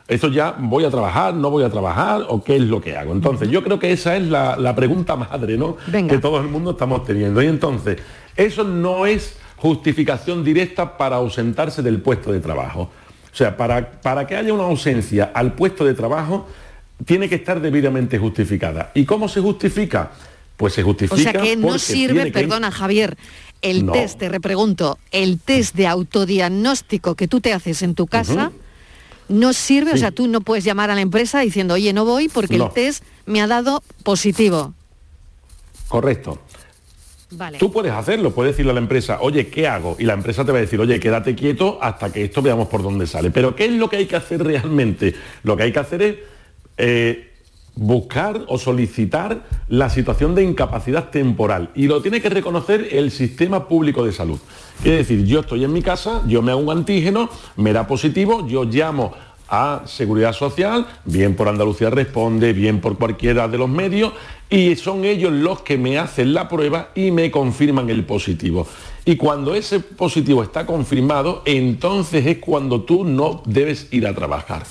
[0.09, 3.13] Esto ya voy a trabajar, no voy a trabajar, o qué es lo que hago.
[3.13, 5.77] Entonces, yo creo que esa es la, la pregunta madre, ¿no?
[5.87, 6.15] Venga.
[6.15, 7.41] Que todo el mundo estamos teniendo.
[7.43, 7.97] Y entonces,
[8.35, 12.89] eso no es justificación directa para ausentarse del puesto de trabajo.
[13.31, 16.47] O sea, para, para que haya una ausencia al puesto de trabajo,
[17.05, 18.91] tiene que estar debidamente justificada.
[18.95, 20.11] ¿Y cómo se justifica?
[20.57, 21.31] Pues se O justifica.
[21.31, 23.15] sea que no sirve, que- perdona Javier,
[23.61, 23.91] el No.
[23.93, 28.51] test, te repregunto, el test de autodiagnóstico que tú te haces en tu casa.
[29.29, 32.27] No sirve, o sea, tú no puedes llamar a la empresa diciendo, oye, no voy
[32.27, 32.65] porque No.
[32.65, 34.73] el test me ha dado positivo.
[35.87, 36.39] Correcto.
[37.31, 37.59] Vale.
[37.59, 39.95] Tú puedes hacerlo, puedes decirle a la empresa, oye, ¿qué hago?
[39.99, 42.81] Y la empresa te va a decir, oye, quédate quieto hasta que esto veamos por
[42.81, 43.29] dónde sale.
[43.29, 45.13] Pero ¿qué es lo que hay que hacer realmente?
[45.43, 46.15] Lo que hay que hacer es
[46.77, 47.28] eh,
[47.79, 51.71] buscar o solicitar la situación de incapacidad temporal.
[51.75, 54.37] Y lo tiene que reconocer el sistema público de salud.
[54.83, 58.45] Es decir, yo estoy en mi casa, yo me hago un antígeno, me da positivo,
[58.47, 59.13] yo llamo
[59.47, 64.13] a Seguridad Social, bien por Andalucía Responde, bien por cualquiera de los medios,
[64.49, 68.67] y son ellos los que me hacen la prueba y me confirman el positivo.
[69.05, 74.63] Y cuando ese positivo está confirmado, entonces es cuando tú no debes ir a trabajar.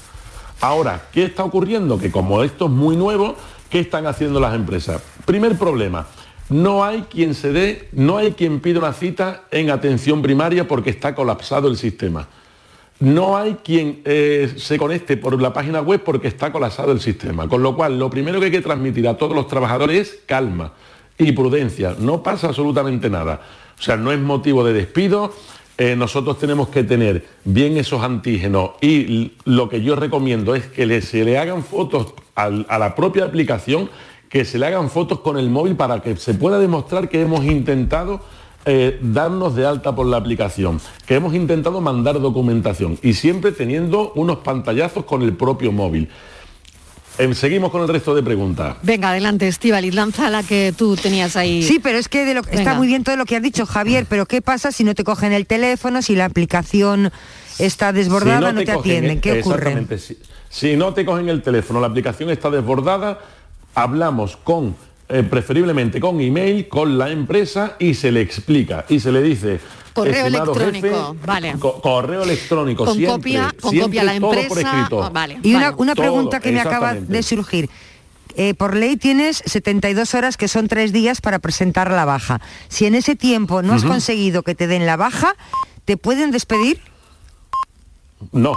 [0.61, 1.99] Ahora, ¿qué está ocurriendo?
[1.99, 3.37] Que como esto es muy nuevo,
[3.71, 5.01] ¿qué están haciendo las empresas?
[5.25, 6.07] Primer problema,
[6.49, 10.90] no hay quien se dé, no hay quien pida una cita en atención primaria porque
[10.90, 12.29] está colapsado el sistema.
[13.01, 17.49] No hay quien eh, se conecte por la página web porque está colapsado el sistema.
[17.49, 20.73] Con lo cual, lo primero que hay que transmitir a todos los trabajadores es calma
[21.16, 21.94] y prudencia.
[21.99, 23.40] No pasa absolutamente nada.
[23.79, 25.33] O sea, no es motivo de despido.
[25.79, 30.87] Eh, nosotros tenemos que tener bien esos antígenos y lo que yo recomiendo es que
[30.87, 33.88] le- se le hagan fotos a la propia aplicación,
[34.29, 37.45] que se le hagan fotos con el móvil para que se pueda demostrar que hemos
[37.45, 38.21] intentado
[38.67, 44.12] eh, darnos de alta por la aplicación, que hemos intentado mandar documentación y siempre teniendo
[44.14, 46.09] unos pantallazos con el propio móvil.
[47.19, 48.77] Em, seguimos con el resto de preguntas.
[48.83, 51.63] Venga, adelante, Estivaliz, lanza la que tú tenías ahí.
[51.65, 54.07] Sí, pero es que de lo- está muy bien todo lo que has dicho, Javier,
[54.09, 57.11] pero ¿qué pasa si no te cogen el teléfono, si la aplicación
[57.59, 59.11] está desbordada, Si no te, atienden?
[59.13, 59.57] el- ¿Qué ocurre?
[59.57, 59.99] Exactamente.
[59.99, 60.17] Si,
[60.49, 63.19] si no te cogen el teléfono, la aplicación está desbordada,
[63.75, 64.77] hablamos con,
[65.09, 69.59] eh, preferiblemente con email, con la empresa y se le explica y se le dice,
[69.99, 71.55] Correo electrónico, jefe, vale.
[71.59, 75.11] co- correo electrónico, Con siempre, copia- con siempre copia a la todo por empresa, escrito.
[75.13, 75.39] vale.
[75.43, 77.69] Y una, una Todo, pregunta que me acaba de surgir.
[78.37, 82.41] Eh, por ley tienes 72 horas, que son tres días, para presentar la baja.
[82.69, 85.35] Si en ese tiempo no has conseguido que te den la baja,
[85.85, 86.81] ¿te pueden despedir?
[88.33, 88.53] No,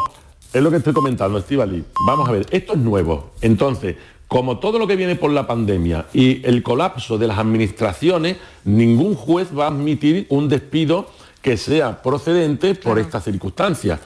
[0.53, 1.83] es lo que estoy comentando, Estivali.
[2.05, 3.31] Vamos a ver, esto es nuevo.
[3.41, 3.95] Entonces,
[4.27, 9.15] como todo lo que viene por la pandemia y el colapso de las administraciones, ningún
[9.15, 11.09] juez va a admitir un despido
[11.41, 13.99] que sea procedente por estas circunstancias.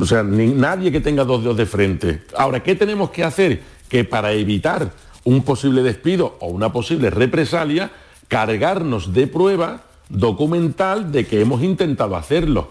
[0.00, 2.22] O sea, ni- nadie que tenga dos dedos de frente.
[2.36, 3.62] Ahora, ¿qué tenemos que hacer?
[3.88, 4.90] Que para evitar
[5.24, 7.90] un posible despido o una posible represalia,
[8.28, 12.68] cargarnos de prueba documental de que hemos intentado hacerlo.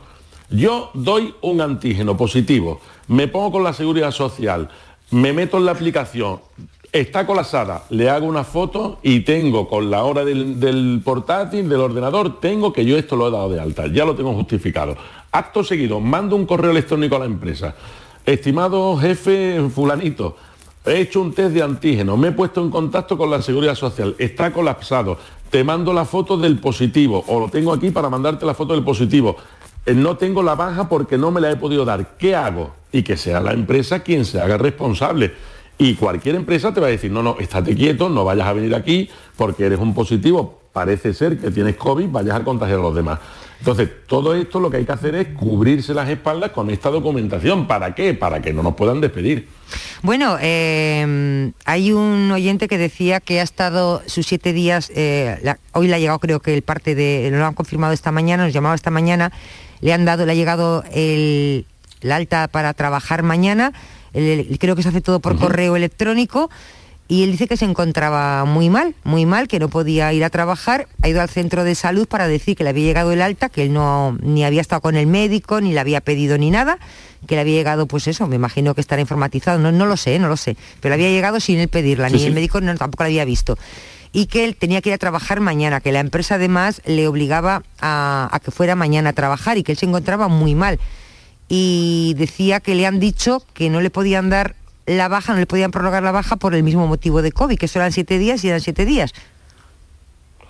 [0.49, 4.69] Yo doy un antígeno positivo, me pongo con la seguridad social,
[5.11, 6.39] me meto en la aplicación,
[6.91, 11.79] está colapsada, le hago una foto y tengo con la hora del, del portátil, del
[11.79, 14.97] ordenador, tengo que yo esto lo he dado de alta, ya lo tengo justificado.
[15.31, 17.75] Acto seguido, mando un correo electrónico a la empresa.
[18.25, 20.35] Estimado jefe fulanito,
[20.85, 24.15] he hecho un test de antígeno, me he puesto en contacto con la seguridad social,
[24.19, 25.17] está colapsado,
[25.49, 28.83] te mando la foto del positivo o lo tengo aquí para mandarte la foto del
[28.83, 29.37] positivo.
[29.85, 32.15] Eh, No tengo la baja porque no me la he podido dar.
[32.17, 32.71] ¿Qué hago?
[32.91, 35.33] Y que sea la empresa quien se haga responsable.
[35.77, 38.75] Y cualquier empresa te va a decir, no, no, estate quieto, no vayas a venir
[38.75, 42.95] aquí porque eres un positivo, parece ser que tienes COVID, vayas a contagiar a los
[42.95, 43.19] demás.
[43.59, 47.67] Entonces, todo esto lo que hay que hacer es cubrirse las espaldas con esta documentación.
[47.67, 48.15] ¿Para qué?
[48.15, 49.47] Para que no nos puedan despedir.
[50.01, 55.87] Bueno, eh, hay un oyente que decía que ha estado sus siete días, eh, hoy
[55.87, 58.73] le ha llegado creo que el parte de, lo han confirmado esta mañana, nos llamaba
[58.73, 59.31] esta mañana,
[59.79, 61.67] le han dado, le ha llegado el,
[62.09, 63.73] alta para trabajar mañana,
[64.13, 66.49] el- creo que se hace todo por correo electrónico.
[67.07, 70.29] Y él dice que se encontraba muy mal, muy mal, que no podía ir a
[70.29, 70.87] trabajar.
[71.01, 73.63] Ha ido al centro de salud para decir que le había llegado el alta, que
[73.63, 76.77] él no ni había estado con el médico, ni le había pedido ni nada,
[77.27, 80.19] que le había llegado, pues eso, me imagino que estará informatizado, no, no lo sé,
[80.19, 82.25] no lo sé, pero había llegado sin él pedirla, Sí, ni sí.
[82.27, 83.57] el médico no, tampoco la había visto.
[84.13, 87.63] Y que él tenía que ir a trabajar mañana, que la empresa además le obligaba
[87.81, 90.79] a, a que fuera mañana a trabajar y que él se encontraba muy mal.
[91.53, 95.45] Y decía que le han dicho que no le podían dar la baja, no le
[95.45, 98.41] podían prorrogar la baja por el mismo motivo de COVID, que eso eran siete días
[98.45, 99.11] y eran siete días.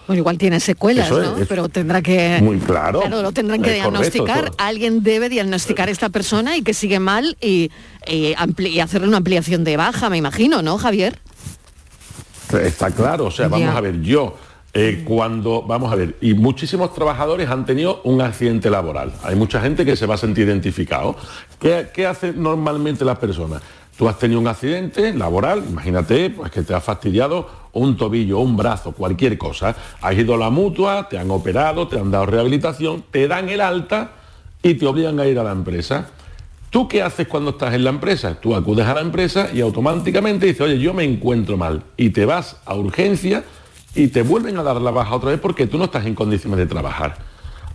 [0.05, 1.35] Bueno, igual tiene secuelas, es, ¿no?
[1.49, 2.37] Pero tendrá que...
[2.43, 2.99] muy claro.
[2.99, 4.51] Claro, lo tendrán que correcto, diagnosticar.
[4.59, 7.71] Alguien debe diagnosticar a esta persona y que sigue mal y,
[8.05, 11.17] y ampli- y hacerle una ampliación de baja, me imagino, ¿no, Javier?
[12.61, 13.77] Está claro, o sea, vamos Ya.
[13.77, 14.37] a ver, yo
[14.73, 19.11] eh, cuando, vamos a ver, y muchísimos trabajadores han tenido un accidente laboral.
[19.23, 21.15] Hay mucha gente que se va a sentir identificado.
[21.59, 23.61] ¿Qué, qué hacen normalmente las personas?
[23.97, 28.55] Tú has tenido un accidente laboral, imagínate, pues que te ha fastidiado un tobillo, un
[28.55, 29.75] brazo, cualquier cosa.
[30.01, 33.61] Has ido a la mutua, te han operado, te han dado rehabilitación, te dan el
[33.61, 34.11] alta
[34.63, 36.09] y te obligan a ir a la empresa.
[36.69, 38.39] ¿Tú qué haces cuando estás en la empresa?
[38.39, 41.83] Tú acudes a la empresa y automáticamente dices, oye, yo me encuentro mal.
[41.97, 43.43] Y te vas a urgencia
[43.95, 46.57] y te vuelven a dar la baja otra vez porque tú no estás en condiciones
[46.57, 47.17] de trabajar.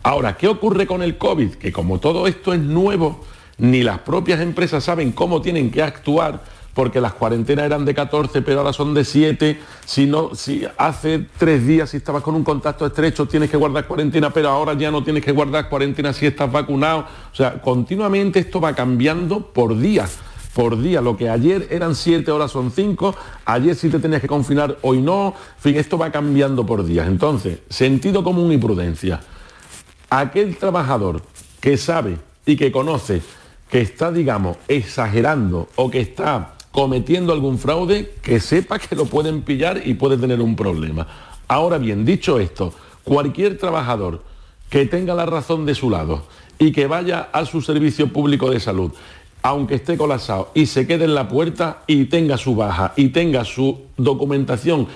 [0.02, 1.54] Ahora, ¿qué ocurre con el COVID?
[1.54, 3.20] Que como todo esto es nuevo,
[3.58, 6.42] ni las propias empresas saben cómo tienen que actuar
[6.74, 9.58] porque las cuarentenas eran de 14, pero ahora son de 7.
[9.86, 13.86] Si no, si hace tres días si estabas con un contacto estrecho tienes que guardar
[13.86, 17.06] cuarentena, pero ahora ya no tienes que guardar cuarentena si estás vacunado.
[17.32, 20.18] O sea, continuamente esto va cambiando por días.
[20.56, 23.14] Por día, lo que ayer eran 7 horas son 5,
[23.44, 27.08] ayer sí te tenías que confinar, hoy no, en fin, esto va cambiando por días.
[27.08, 29.20] Entonces, sentido común y prudencia.
[30.08, 31.20] Aquel trabajador
[31.60, 32.16] que sabe
[32.46, 33.20] y que conoce
[33.70, 39.42] que está, digamos, exagerando o que está cometiendo algún fraude, que sepa que lo pueden
[39.42, 41.06] pillar y puede tener un problema.
[41.48, 42.72] Ahora bien, dicho esto,
[43.04, 44.22] cualquier trabajador
[44.70, 46.24] que tenga la razón de su lado
[46.58, 48.92] y que vaya a su servicio público de salud,
[49.46, 53.44] aunque esté colapsado y se quede en la puerta y tenga su baja y tenga
[53.44, 54.88] su documentación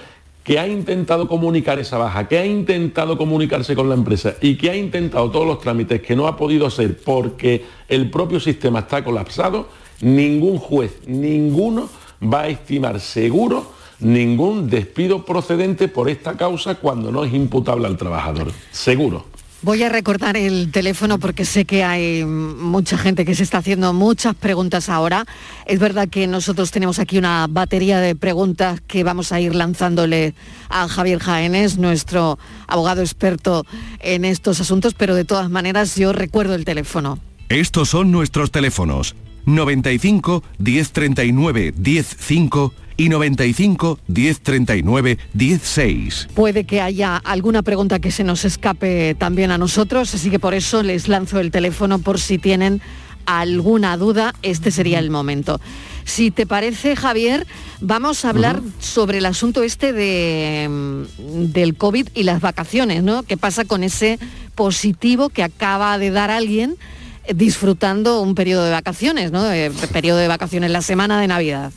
[0.43, 4.69] que ha intentado comunicar esa baja, que ha intentado comunicarse con la empresa y que
[4.69, 9.05] ha intentado todos los trámites que no ha podido hacer porque el propio sistema está
[9.05, 9.69] colapsado,
[10.01, 11.89] ningún juez, ninguno
[12.21, 17.97] va a estimar seguro ningún despido procedente por esta causa cuando no es imputable al
[17.97, 18.51] trabajador.
[18.73, 19.27] Seguro.
[19.63, 23.93] Voy a recordar el teléfono porque sé que hay mucha gente que se está haciendo
[23.93, 25.27] muchas preguntas ahora.
[25.67, 30.35] Es verdad que nosotros tenemos aquí una batería de preguntas que vamos a ir lanzándole
[30.71, 32.39] a Javier Jaénes, nuestro
[32.69, 33.67] abogado experto
[33.99, 37.19] en estos asuntos, pero de todas maneras yo recuerdo el teléfono.
[37.51, 46.29] Estos son nuestros teléfonos 95 1039 105 y 95 1039 16.
[46.35, 50.55] Puede que haya alguna pregunta que se nos escape también a nosotros, así que por
[50.55, 52.81] eso les lanzo el teléfono por si tienen
[53.27, 55.61] alguna duda, este sería el momento.
[56.05, 57.47] Si te parece, Javier,
[57.81, 63.23] vamos a hablar sobre el asunto este de, mm, del COVID y las vacaciones, ¿no?
[63.23, 64.19] ¿Qué pasa con ese
[64.55, 66.77] positivo que acaba de dar alguien
[67.25, 69.51] eh, disfrutando un periodo de vacaciones, ¿no?
[69.53, 71.73] Eh, periodo de vacaciones, la semana de Navidad.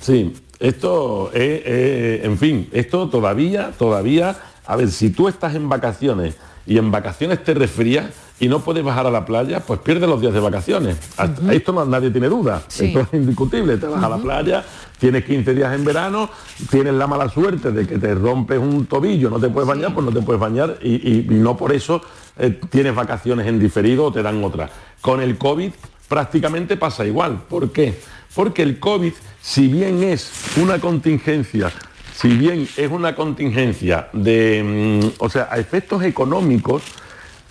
[0.00, 4.36] Sí, esto es, eh, en fin, esto todavía, todavía,
[4.66, 6.36] a ver, si tú estás en vacaciones
[6.66, 8.06] y en vacaciones te resfrías
[8.40, 10.96] y no puedes bajar a la playa, pues pierdes los días de vacaciones.
[11.16, 12.86] Hasta- Esto no, nadie tiene duda, Sí.
[12.86, 13.78] esto es indiscutible.
[13.78, 14.64] Te vas a la playa,
[14.98, 16.30] tienes 15 días en verano,
[16.70, 20.06] tienes la mala suerte de que te rompes un tobillo, no te puedes bañar, pues
[20.06, 22.00] no te puedes bañar y, y- y no por eso
[22.40, 24.70] eh, tienes vacaciones en diferido o te dan otras.
[25.00, 25.72] Con el COVID
[26.06, 27.42] prácticamente pasa igual.
[27.48, 27.98] ¿Por qué?
[28.38, 30.30] Porque el COVID, si bien es
[30.62, 31.72] una contingencia,
[32.14, 36.84] si bien es una contingencia de, mm, o sea, a efectos económicos,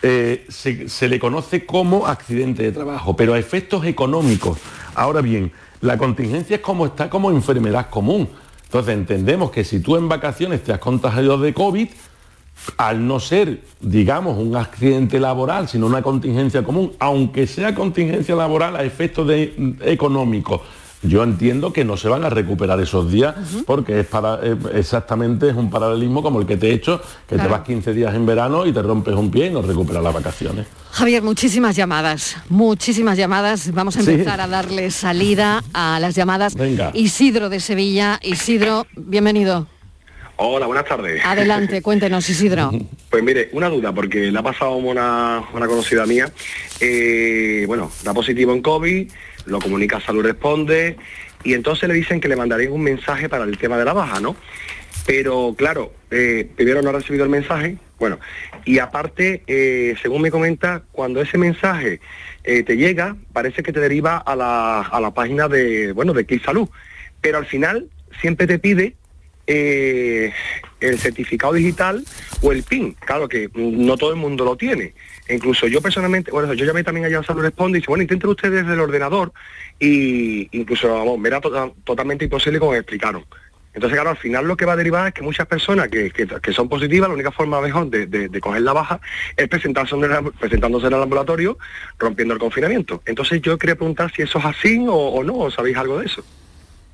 [0.01, 4.59] eh, se, le conoce como accidente de trabajo, pero a efectos económicos.
[4.95, 8.29] Ahora bien, la contingencia es como está como enfermedad común.
[8.63, 11.89] Entonces entendemos que si tú en vacaciones te has contagiado de COVID,
[12.77, 18.77] al no ser, digamos, un accidente laboral, sino una contingencia común, aunque sea contingencia laboral
[18.77, 20.61] a efectos mm, económicos,
[21.03, 23.35] yo entiendo que no se van a recuperar esos días
[23.65, 27.35] porque es para, eh, exactamente es un paralelismo como el que te he hecho, que
[27.35, 27.49] Claro.
[27.49, 30.13] te vas 15 días en verano y te rompes un pie y no recuperas las
[30.13, 30.65] vacaciones.
[30.91, 33.71] Javier, muchísimas llamadas, muchísimas llamadas.
[33.73, 34.11] Vamos a Sí.
[34.11, 36.55] empezar a darle salida a las llamadas.
[36.55, 36.89] Venga.
[36.93, 38.19] Isidro de Sevilla.
[38.23, 39.67] Isidro, bienvenido.
[40.39, 41.21] Hola, buenas tardes.
[41.25, 42.71] Adelante, cuéntenos, Isidro.
[43.09, 46.31] Pues mire, una duda, porque le ha pasado a una, una conocida mía,
[46.79, 49.11] eh, bueno, da positivo en COVID,
[49.47, 50.97] lo comunica Salud Responde,
[51.43, 54.19] y entonces le dicen que le mandarían un mensaje para el tema de la baja,
[54.19, 54.35] ¿no?
[55.05, 58.19] Pero claro, eh, primero no ha recibido el mensaje, bueno,
[58.65, 61.99] y aparte, eh, según me comenta, cuando ese mensaje
[62.43, 66.25] eh, te llega, parece que te deriva a la, a la página de, bueno, de
[66.25, 66.69] Click Salud,
[67.21, 67.89] pero al final
[68.21, 68.95] siempre te pide
[69.47, 70.33] eh,
[70.81, 72.03] el certificado digital
[72.41, 72.93] o el PIN.
[72.93, 74.93] Claro que no todo el mundo lo tiene.
[75.29, 78.29] Incluso yo personalmente, bueno, yo llamé también allá a Salud Responde y dice, bueno, intenten
[78.29, 79.33] ustedes desde el ordenador
[79.79, 83.25] y incluso, vamos, me era to- totalmente imposible como me explicaron.
[83.73, 86.53] Entonces, claro, al final lo que va a derivar es que muchas personas que, que-
[86.53, 88.99] son positivas, la única forma mejor de, de- coger la baja
[89.35, 89.95] es presentarse
[90.39, 91.59] presentándose en el ambulatorio,
[91.99, 93.03] rompiendo el confinamiento.
[93.05, 96.07] Entonces yo quería preguntar si eso es así o, o no, o sabéis algo de
[96.07, 96.23] eso.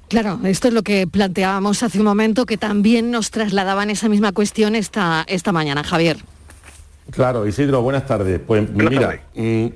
[0.09, 4.33] Claro, esto es lo que planteábamos hace un momento, que también nos trasladaban esa misma
[4.33, 6.17] cuestión esta, esta mañana, Javier.
[7.11, 8.39] Claro, Isidro, buenas tardes.
[8.45, 9.67] Pues mira, mm,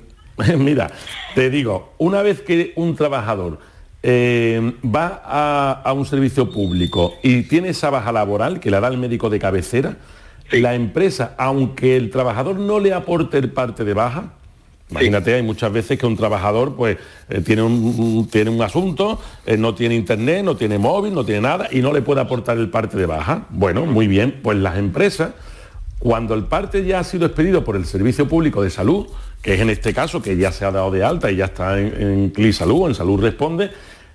[0.58, 0.90] mira,
[1.34, 3.58] te digo, una vez que un trabajador
[4.02, 8.88] eh, va a, a un servicio público y tiene esa baja laboral que le da
[8.88, 9.96] el médico de cabecera,
[10.50, 14.32] la empresa, aunque el trabajador no le aporte el parte de baja,
[14.90, 16.96] Imagínate, hay muchas veces que un trabajador pues
[17.28, 21.26] eh, tiene, un, un- tiene un asunto, eh, no tiene internet, no tiene móvil, no
[21.26, 23.42] tiene nada y no le puede aportar el parte de baja.
[23.50, 25.32] Bueno, muy bien, pues las empresas,
[25.98, 29.06] cuando el parte ya ha sido expedido por el Servicio Público de Salud,
[29.42, 31.78] que es en este caso que ya se ha dado de alta y ya está
[31.78, 33.70] en, en Cli Salud, en Salud Responde,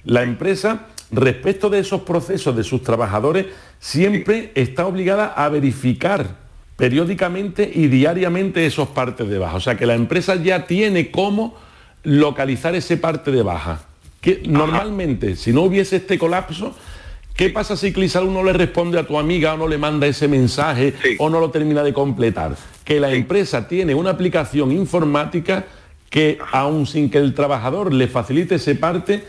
[0.06, 3.48] la empresa, respecto de esos procesos de sus trabajadores,
[3.80, 6.44] siempre está obligada a verificar
[6.76, 9.56] periódicamente y diariamente esos partes de baja.
[9.56, 11.56] O sea que la empresa ya tiene cómo
[12.04, 13.84] localizar ese parte de baja.
[14.22, 16.76] Que normalmente, si no hubiese este colapso,
[17.36, 20.28] ¿qué pasa si Clisalud no le responde a tu amiga o no le manda ese
[20.28, 22.56] mensaje o no lo termina de completar?
[22.84, 25.66] Que la empresa tiene una aplicación informática
[26.10, 29.24] que aun sin que el trabajador le facilite ese parte,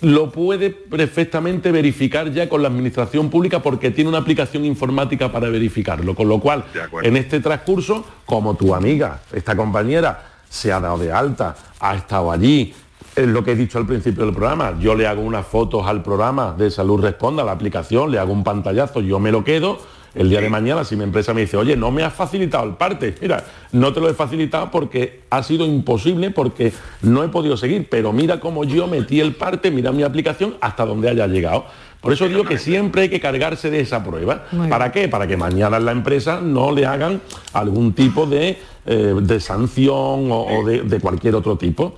[0.00, 5.48] lo puede perfectamente verificar ya con la administración pública porque tiene una aplicación informática para
[5.48, 6.14] verificarlo.
[6.14, 6.64] Con lo cual,
[7.02, 12.32] en este transcurso, como tu amiga, esta compañera, se ha dado de alta, ha estado
[12.32, 12.74] allí,
[13.16, 16.02] es lo que he dicho al principio del programa, yo le hago unas fotos al
[16.02, 19.78] programa de Salud Responda, a la aplicación, le hago un pantallazo, yo me lo quedo,
[20.14, 22.74] el día de mañana si mi empresa me dice, oye, no me has facilitado el
[22.74, 27.56] parte, mira, no te lo he facilitado porque ha sido imposible, porque no he podido
[27.56, 31.64] seguir, pero mira cómo yo metí el parte, mira mi aplicación hasta donde haya llegado.
[32.00, 34.44] Por eso digo que siempre hay que cargarse de esa prueba.
[34.68, 35.08] ¿Para qué?
[35.08, 37.20] Para que mañana en la empresa no le hagan
[37.52, 41.96] algún tipo de, eh, de sanción o, o de, de cualquier otro tipo.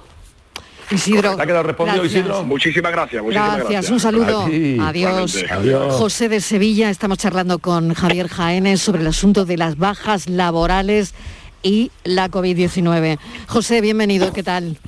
[0.91, 1.37] Isidro.
[1.37, 2.25] ¿Te ha quedado respondido, gracias.
[2.25, 2.45] Isidro?
[2.45, 3.23] Muchísimas gracias.
[3.23, 4.49] muchísimas Gracias, un saludo.
[4.83, 5.45] Adiós.
[5.91, 11.15] José de Sevilla, estamos charlando con Javier Jaénes sobre el asunto de las bajas laborales
[11.63, 13.19] y la COVID-19.
[13.47, 14.79] José, bienvenido, ¿qué tal?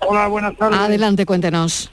[0.00, 0.78] Hola, buenas tardes.
[0.78, 1.90] Adelante, cuéntenos.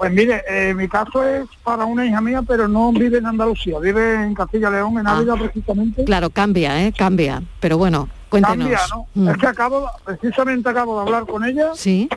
[0.00, 3.78] Pues mire, eh, mi caso es para una hija mía, pero no vive en Andalucía,
[3.78, 6.04] vive en Castilla León, en Ávila precisamente.
[6.04, 6.94] Claro, cambia, ¿eh?
[6.96, 7.42] Cambia.
[7.60, 8.66] Pero bueno, cuéntenos.
[8.66, 9.06] Cambia, ¿no?
[9.12, 9.28] Mm.
[9.28, 11.72] Es que acabo, precisamente acabo de hablar con ella.
[11.74, 12.08] Sí.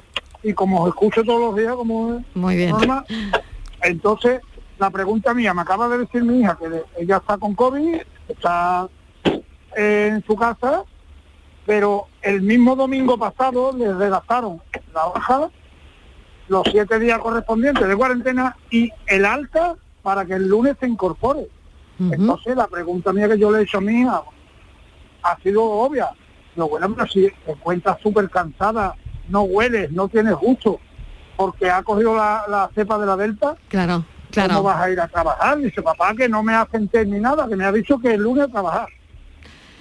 [0.44, 2.76] Y como os escucho todos los días, como es Muy bien.
[3.82, 4.42] entonces
[4.78, 8.90] la pregunta mía, me acaba de decir mi hija que ella está con COVID, está
[9.76, 10.84] en su casa,
[11.66, 14.62] pero el mismo domingo pasado les redactaron
[14.94, 15.50] la baja,
[16.50, 21.48] los siete días correspondientes de cuarentena y el alta para que el lunes se incorpore.
[22.00, 24.24] Entonces la pregunta mía que yo le he hecho a mi hija
[25.22, 26.10] ha sido obvia.
[26.56, 28.96] Lo bueno, pero si te encuentras súper cansada,
[29.30, 30.80] no hueles, no tienes gusto,
[31.38, 34.50] porque ha cogido la, la cepa de la Delta, Claro, claro.
[34.56, 35.58] ¿cómo vas a ir a trabajar?
[35.60, 38.22] Dice, papá, que no me hacen test ni nada, que me ha dicho que el
[38.22, 38.88] lunes a trabajar.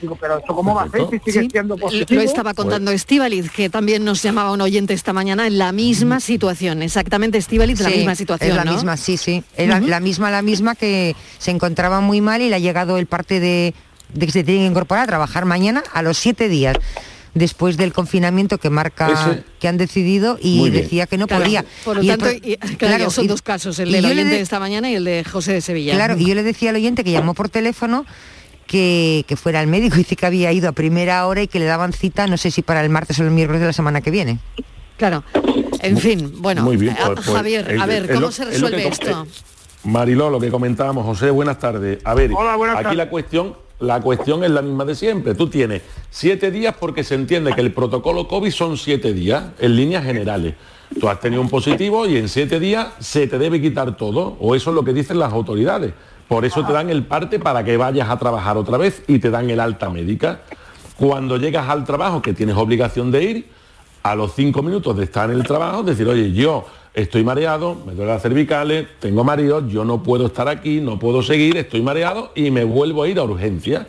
[0.01, 2.21] Digo, pero ¿esto cómo va a ser si sigue Sí, siendo lo- positivo?
[2.21, 6.19] Lo estaba contando Estíbaliz, que también nos llamaba un oyente esta mañana en la misma
[6.19, 6.83] situación.
[6.83, 8.73] Exactamente, Estíbaliz, la Sí, misma situación, Es la ¿no?
[8.73, 9.45] misma, sí, sí.
[9.57, 9.87] Es la, Ujú.
[9.87, 13.39] la misma, la misma que se encontraba muy mal y le ha llegado el parte
[13.39, 13.75] de,
[14.13, 16.77] de que se tiene que incorporar a trabajar mañana a los siete días
[17.35, 21.65] después del confinamiento que marca Ese- que han decidido y decía que no Claro, podía.
[21.85, 24.37] Por lo Y tanto, y- claro, son y- dos casos, el y del oyente de-
[24.37, 25.95] de esta mañana y el de José de Sevilla.
[25.95, 28.05] Claro, y yo le decía al oyente que llamó por teléfono
[28.67, 31.65] que, que fuera al médico, dice que había ido a primera hora y que le
[31.65, 34.11] daban cita, no sé si para el martes o el miércoles de la semana que
[34.11, 34.39] viene.
[34.99, 35.25] Claro.
[35.81, 38.61] En fin, bueno, Muy bien, a- pues- pues, Javier, a ver, ¿cómo lo- se es
[38.61, 39.27] lo que resuelve esto?
[39.85, 41.99] Mariló, lo que comentábamos, José, buenas tardes.
[42.05, 42.99] A ver, Hola, buenas aquí tardes.
[42.99, 45.35] la cuestión, la cuestión es la misma de siempre.
[45.35, 49.77] Tú tienes siete días porque se entiende que el protocolo COVID son siete días en
[49.77, 50.55] líneas generales.
[51.01, 54.55] Tú has tenido un positivo y en siete días se te debe quitar todo, o
[54.55, 55.93] eso es lo que dicen las autoridades.
[56.29, 59.31] Por eso te dan el parte para que vayas a trabajar otra vez y te
[59.31, 60.43] dan el alta médica.
[60.97, 63.49] Cuando llegas al trabajo, que tienes obligación de ir,
[64.03, 67.95] a los cinco minutos de estar en el trabajo, decir, oye, yo estoy mareado, me
[67.95, 72.33] duele las cervicales, tengo mareo, yo no puedo estar aquí, no puedo seguir, estoy mareado
[72.35, 73.89] y me vuelvo a ir a urgencia.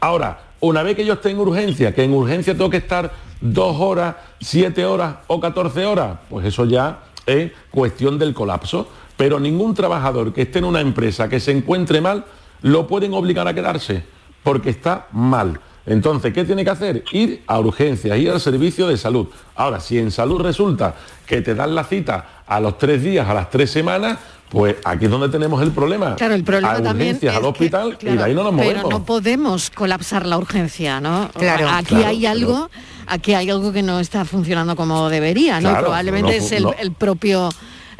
[0.00, 3.76] Ahora, una vez que yo esté en urgencia, que en urgencia tengo que estar dos
[3.80, 8.88] horas, siete horas o 14 horas, pues eso ya es cuestión del colapso.
[9.16, 12.24] Pero ningún trabajador que esté en una empresa que se encuentre mal,
[12.62, 14.04] lo pueden obligar a quedarse,
[14.42, 15.60] porque está mal.
[15.86, 17.04] Entonces, ¿qué tiene que hacer?
[17.12, 19.26] Ir a urgencias, ir al servicio de salud.
[19.56, 20.94] Ahora, si en salud resulta
[21.26, 24.18] que te dan la cita a los tres días, a las tres semanas,
[24.48, 26.14] pues aquí es donde tenemos el problema.
[26.16, 28.64] Claro, el problema a también es al que, hospital y de ahí no nos Pero
[28.70, 28.90] movemos.
[28.90, 31.30] no podemos colapsar la urgencia, ¿no?
[31.34, 31.68] Claro.
[31.70, 32.70] aquí Claro, hay pero- algo,
[33.06, 35.70] aquí hay algo que no está funcionando como debería, ¿no?
[35.70, 36.74] Claro, Probablemente no, es el, no.
[36.78, 37.48] el propio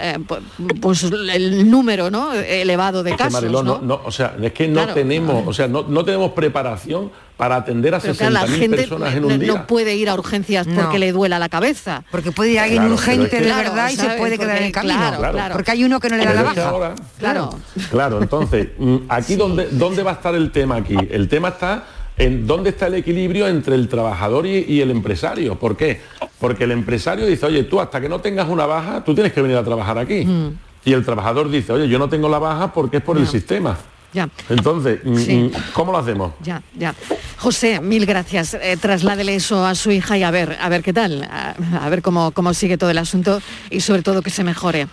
[0.03, 0.41] eh, pu-
[0.81, 2.33] pues el número, ¿no?
[2.35, 3.79] elevado de Es que, casos, Mariló, ¿no?
[3.79, 4.95] no, no, o sea, es que no Claro.
[4.95, 8.77] tenemos, o sea, no, no tenemos preparación para atender a Pero claro, la 60.000 gente
[8.77, 9.53] personas en no, un día.
[9.55, 10.81] no puede ir a urgencias No.
[10.83, 12.05] porque le duela la cabeza.
[12.11, 14.65] Porque puede ir alguien Claro, urgente es que- de verdad y se puede quedar en
[14.65, 15.09] el Porque, camino.
[15.19, 15.55] claro, claro.
[15.55, 16.69] Porque hay uno que no le da la baja.
[16.69, 17.51] ahora- Claro.
[17.91, 20.97] Claro, entonces, mm, aquí dónde, dónde va a estar el tema aquí.
[21.11, 21.85] El tema está
[22.17, 25.59] en dónde está el equilibrio entre el trabajador y, y el empresario.
[25.59, 26.01] ¿Por qué?
[26.39, 29.41] Porque el empresario dice, oye, tú hasta que no tengas una baja, tú tienes que
[29.43, 30.25] venir a trabajar aquí.
[30.25, 30.59] Mm.
[30.85, 33.77] Y el trabajador dice, oye, yo no tengo la baja porque es por el sistema.
[34.13, 34.29] Ya.
[34.51, 35.37] Entonces, mm, Sí.
[35.37, 36.33] mm, ¿cómo lo hacemos?
[36.43, 36.95] Ya, ya.
[37.39, 38.53] José, mil gracias.
[38.55, 41.89] Eh, trasládele eso a su hija y a ver, a ver qué tal, a, a
[41.89, 43.41] ver cómo, cómo sigue todo el asunto
[43.71, 44.87] y sobre todo que se mejore.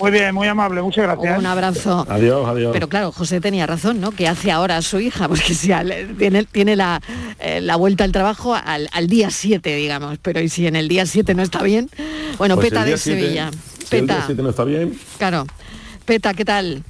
[0.00, 1.38] Muy bien, muy amable, muchas gracias.
[1.38, 2.06] Un abrazo.
[2.08, 2.70] Adiós, adiós.
[2.72, 4.12] Pero claro, José tenía razón, ¿no?
[4.12, 5.28] ¿Qué hace ahora a su hija?
[5.28, 7.00] Porque si al- tiene, tiene la,
[7.38, 10.18] eh, la vuelta al trabajo al, al día 7, digamos.
[10.22, 11.90] Pero ¿y si en el día 7 no está bien?
[12.38, 13.50] Bueno, Pues Peta el día de siete- Sevilla.
[13.50, 14.98] si el día Peta, siete no está bien.
[15.18, 15.46] claro.
[16.06, 16.82] Peta, ¿qué tal?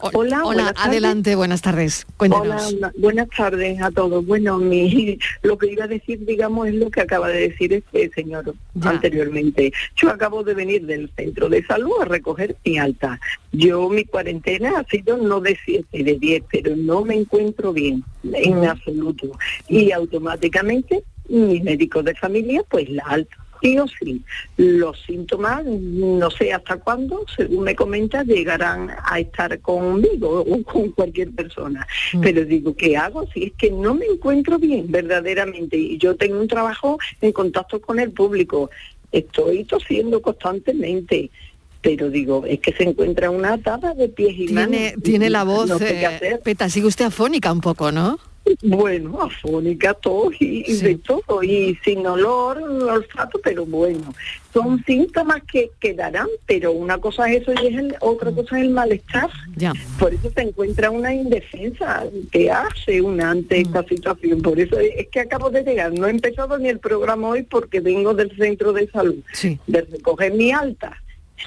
[0.00, 0.88] Hola, buenas tardes.
[0.88, 2.06] adelante, buenas tardes.
[2.16, 2.74] Cuéntanos.
[2.74, 4.24] Hola, buenas tardes a todos.
[4.26, 8.10] Bueno, mi, lo que iba a decir, digamos, es lo que acaba de decir este
[8.10, 9.72] señor anteriormente.
[9.96, 13.20] Yo acabo de venir del centro de salud a recoger mi alta.
[13.52, 18.04] Yo, mi cuarentena ha sido no de 7, de 10, pero no me encuentro bien,
[18.32, 19.30] en absoluto.
[19.68, 23.43] Y automáticamente, mi médico de familia, pues la alta.
[23.64, 24.22] Sí o sí,
[24.58, 30.90] los síntomas, no sé hasta cuándo, según me comenta, llegarán a estar conmigo o con
[30.90, 31.86] cualquier persona.
[32.20, 33.26] Pero digo, ¿qué hago?
[33.32, 35.78] Si es que no me encuentro bien, verdaderamente.
[35.78, 38.68] Y yo tengo un trabajo en contacto con el público.
[39.10, 41.30] Estoy tosiendo constantemente.
[41.80, 44.72] Pero digo, es que se encuentra una atada de pies y manos.
[44.72, 46.40] Tiene, tiene la voz, No sé eh, hacer.
[46.40, 48.18] Peta, sigue usted afónica un poco, ¿no?
[48.62, 54.14] Bueno, afónica, tos y, de todo, y sin olor, olfato, pero bueno,
[54.52, 58.64] son síntomas que quedarán, pero una cosa es eso y es el- otra cosa es
[58.64, 59.30] el malestar.
[59.56, 59.72] Ya.
[59.98, 64.42] Por eso se encuentra una indefensa que hace una ante esta situación.
[64.42, 67.42] Por eso es es que acabo de llegar, no he empezado ni el programa hoy
[67.42, 69.16] porque vengo del centro de salud,
[69.66, 71.00] de recoger mi alta.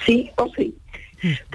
[0.06, 0.74] sí o sí.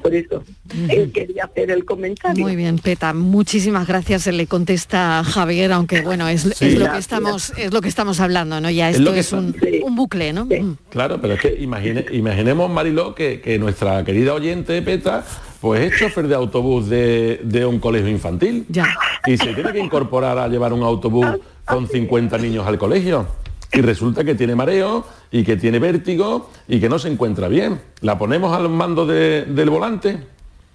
[0.01, 0.43] Por eso
[0.89, 2.43] él quería hacer el comentario.
[2.43, 4.24] Muy bien, Peta, muchísimas gracias.
[4.24, 8.20] Se le contesta Javier, aunque bueno, es, es lo que estamos, es lo que estamos
[8.20, 8.70] hablando, ¿no?
[8.70, 10.47] Ya Es esto lo que es un, un bucle, ¿no?
[10.89, 15.24] Claro, pero es que imagine- imaginemos, Mariló, que, que nuestra querida oyente Petra,
[15.61, 18.66] pues es chofer de autobús de, de un colegio infantil.
[18.70, 18.95] Ya.
[19.26, 21.26] Y se tiene que incorporar a llevar un autobús
[21.66, 23.28] con 50 niños al colegio.
[23.74, 27.82] Y resulta que tiene mareo y que tiene vértigo y que no se encuentra bien.
[28.02, 30.20] ¿La ponemos al mando de- del volante?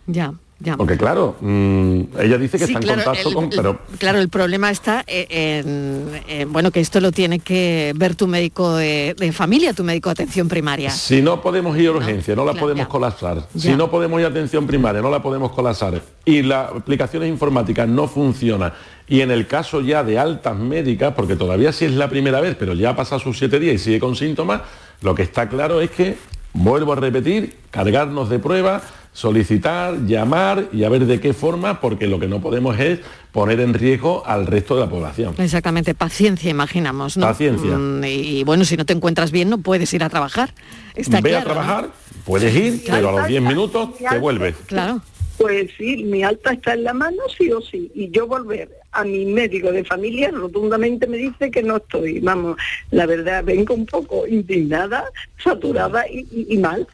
[0.07, 0.77] Ya, ya.
[0.77, 3.51] Porque claro, mm, ella dice que Sí, está en contacto el- con...
[3.51, 5.27] Pero Claro, el problema está eh,
[5.61, 9.85] en, en, bueno, que esto lo tiene que ver tu médico de, de familia, tu
[9.85, 10.91] médico de atención primaria.
[10.91, 12.89] Si no podemos ir a urgencia, no, la claro, podemos ya.
[12.89, 13.47] colapsar.
[13.55, 13.61] Ya.
[13.71, 16.03] Si no podemos ir a atención primaria, no la podemos colapsar.
[16.25, 18.73] Y las aplicaciones informáticas no funcionan.
[19.09, 22.57] Y en el caso ya de altas médicas, porque todavía sí es la primera vez,
[22.59, 24.63] pero ya ha pasado sus siete días y sigue con síntomas,
[25.01, 26.17] lo que está claro es que,
[26.53, 28.83] vuelvo a repetir, cargarnos de pruebas,
[29.13, 33.01] solicitar, llamar y a ver de qué forma, porque lo que no podemos es
[33.33, 35.35] poner en riesgo al resto de la población.
[35.39, 37.27] Exactamente, paciencia, imaginamos, ¿no?
[37.27, 37.77] Paciencia.
[37.77, 38.09] Mm, Y,
[38.41, 40.55] y bueno, si no te encuentras bien, no puedes ir a trabajar.
[40.95, 41.61] Está Ve claro, a ¿no?
[41.63, 41.91] trabajar,
[42.25, 44.55] puedes ir, pero a los 10 minutos te vuelves.
[44.67, 45.01] Claro.
[45.37, 47.91] Pues sí, mi alta está en la mano, sí o sí.
[47.95, 52.20] Y yo volver a mi médico de familia rotundamente me dice que no estoy.
[52.20, 52.57] Vamos,
[52.91, 55.05] la verdad, vengo un poco indignada,
[55.43, 56.86] saturada y, y- y mal.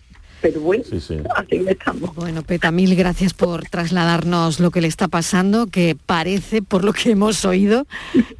[0.42, 0.84] Pero bueno,
[1.36, 2.14] así estamos.
[2.14, 6.92] Bueno, Peta, mil gracias por trasladarnos lo que le está pasando, que parece, por lo
[6.92, 7.86] que hemos oído,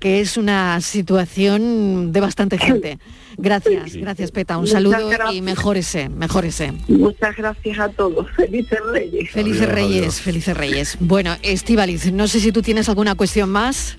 [0.01, 2.99] que es una situación de bastante gente.
[3.37, 4.57] Gracias, gracias Peta.
[4.57, 4.99] Un Muchas saludo
[5.33, 6.73] y mejórese, mejórese.
[6.89, 8.27] Muchas gracias a todos.
[8.37, 9.31] Felices Reyes.
[9.31, 10.97] Felices Reyes, felices Reyes.
[11.01, 13.97] Bueno, Estivaliz, no sé si tú tienes alguna cuestión más.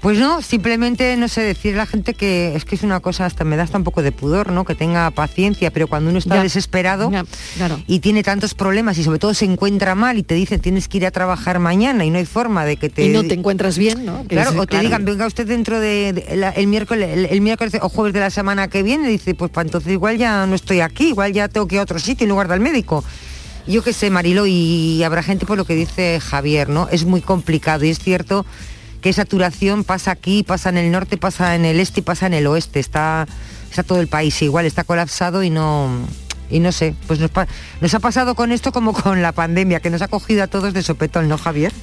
[0.00, 3.26] Pues no, simplemente, no sé, decir a la gente que es que es una cosa,
[3.26, 4.64] hasta me da hasta un poco de pudor, ¿no?
[4.64, 7.10] Que tenga paciencia, pero cuando uno está Ya, desesperado
[7.56, 7.80] claro.
[7.88, 10.98] y tiene tantos problemas y sobre todo se encuentra mal y te dicen tienes que
[10.98, 13.06] ir a trabajar mañana y no hay forma de que te...
[13.06, 14.22] Y no te encuentras bien, ¿no?
[14.28, 14.84] Claro, es- o te claro.
[14.84, 18.20] digan, venga usted dentro de, de la- el miércoles el, el miércoles o jueves de
[18.20, 21.48] la semana que viene, dice, pues para entonces igual ya no estoy aquí, igual ya
[21.48, 23.02] tengo que ir a otro sitio en lugar del médico.
[23.66, 26.88] Yo qué sé, Marilo, y habrá gente por lo que dice Javier, ¿no?
[26.88, 28.46] Es muy complicado y es cierto
[29.00, 32.34] que saturación pasa aquí, pasa en el norte, pasa en el este y pasa en
[32.34, 32.80] el oeste.
[32.80, 33.26] Está,
[33.70, 35.88] está todo el país igual, está colapsado y no...
[36.50, 37.30] Y no sé, pues nos,
[37.82, 40.72] nos ha pasado con esto como con la pandemia, que nos ha cogido a todos
[40.72, 41.74] de sopetón, ¿no, Javier?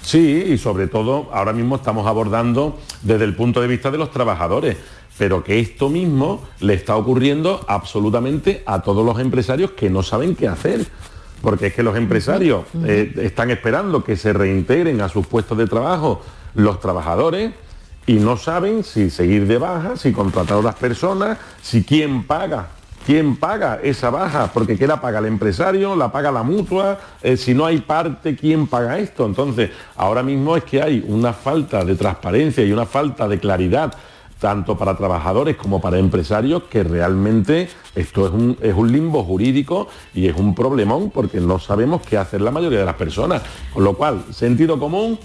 [0.00, 4.10] Sí, y sobre todo ahora mismo estamos abordando desde el punto de vista de los
[4.10, 4.78] trabajadores,
[5.18, 10.34] pero que esto mismo le está ocurriendo absolutamente a todos los empresarios que no saben
[10.34, 10.86] qué hacer.
[11.44, 15.66] Porque es que los empresarios eh, están esperando que se reintegren a sus puestos de
[15.66, 16.22] trabajo
[16.54, 17.52] los trabajadores
[18.06, 22.68] y no saben si seguir de baja, si contratar a otras personas, si quién paga
[23.06, 24.50] ¿Quién paga esa baja?
[24.52, 25.94] Porque ¿qué la paga el empresario?
[25.94, 26.98] ¿La paga la mutua?
[27.22, 29.26] Eh, si no hay parte, ¿quién paga esto?
[29.26, 33.92] Entonces, ahora mismo es que hay una falta de transparencia y una falta de claridad
[34.38, 39.88] tanto para trabajadores como para empresarios, que realmente esto es un, es un limbo jurídico
[40.14, 43.42] y es un problemón porque no sabemos qué hacer la mayoría de las personas.
[43.72, 45.18] Con lo cual, sentido común,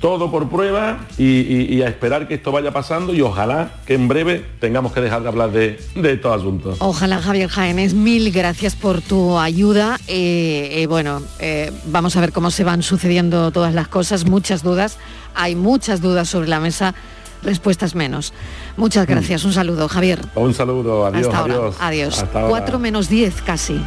[0.00, 4.44] todo por prueba y, a esperar que esto vaya pasando y ojalá que en breve
[4.60, 6.76] tengamos que dejar de hablar de, de estos asuntos.
[6.80, 9.98] Ojalá Javier Jaénes, mil gracias por tu ayuda.
[10.06, 14.62] Eh, eh, bueno, eh, vamos a ver cómo se van sucediendo todas las cosas, muchas
[14.62, 14.98] dudas,
[15.34, 16.94] hay muchas dudas sobre la mesa,
[17.42, 18.32] respuestas menos.
[18.76, 20.20] Muchas gracias, un saludo, Javier.
[20.34, 21.76] Un saludo, adiós, Hasta ahora, adiós.
[21.80, 22.22] adiós.
[22.22, 22.50] Hasta ahora.
[22.50, 23.80] 4 menos 10 casi.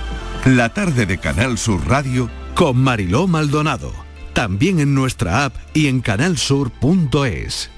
[0.45, 3.93] La tarde de Canal Sur Radio con Mariló Maldonado.
[4.33, 7.69] También en nuestra app y en canalsur.es.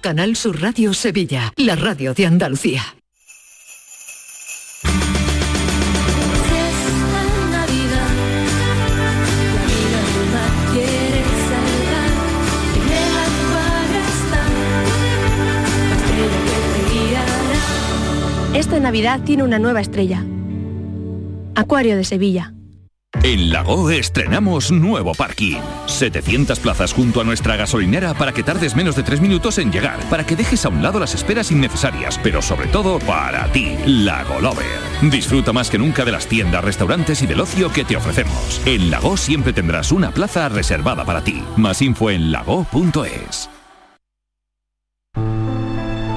[0.00, 2.82] Canal Sur Radio Sevilla, la radio de Andalucía.
[18.62, 20.24] Esta Navidad tiene una nueva estrella.
[21.56, 22.54] Acuario de Sevilla.
[23.24, 25.58] En Lago estrenamos nuevo parking.
[25.86, 29.98] 700 plazas junto a nuestra gasolinera para que tardes menos de 3 minutos en llegar,
[30.08, 34.40] para que dejes a un lado las esperas innecesarias, pero sobre todo para ti, Lago
[34.40, 35.10] Lover.
[35.10, 38.62] Disfruta más que nunca de las tiendas, restaurantes y del ocio que te ofrecemos.
[38.64, 41.42] En Lago siempre tendrás una plaza reservada para ti.
[41.56, 43.50] Más info en lago.es.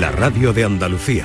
[0.00, 1.24] la radio de Andalucía.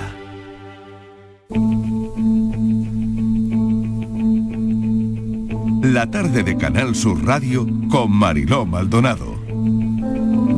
[5.82, 9.34] La tarde de Canal Sur Radio con Mariló Maldonado.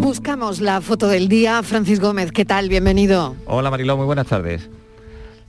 [0.02, 1.64] Buscamos la foto del día.
[1.64, 2.68] Francis Gómez, ¿qué tal?
[2.68, 3.38] Bienvenido.
[3.46, 4.70] Hola Mariló, muy buenas tardes.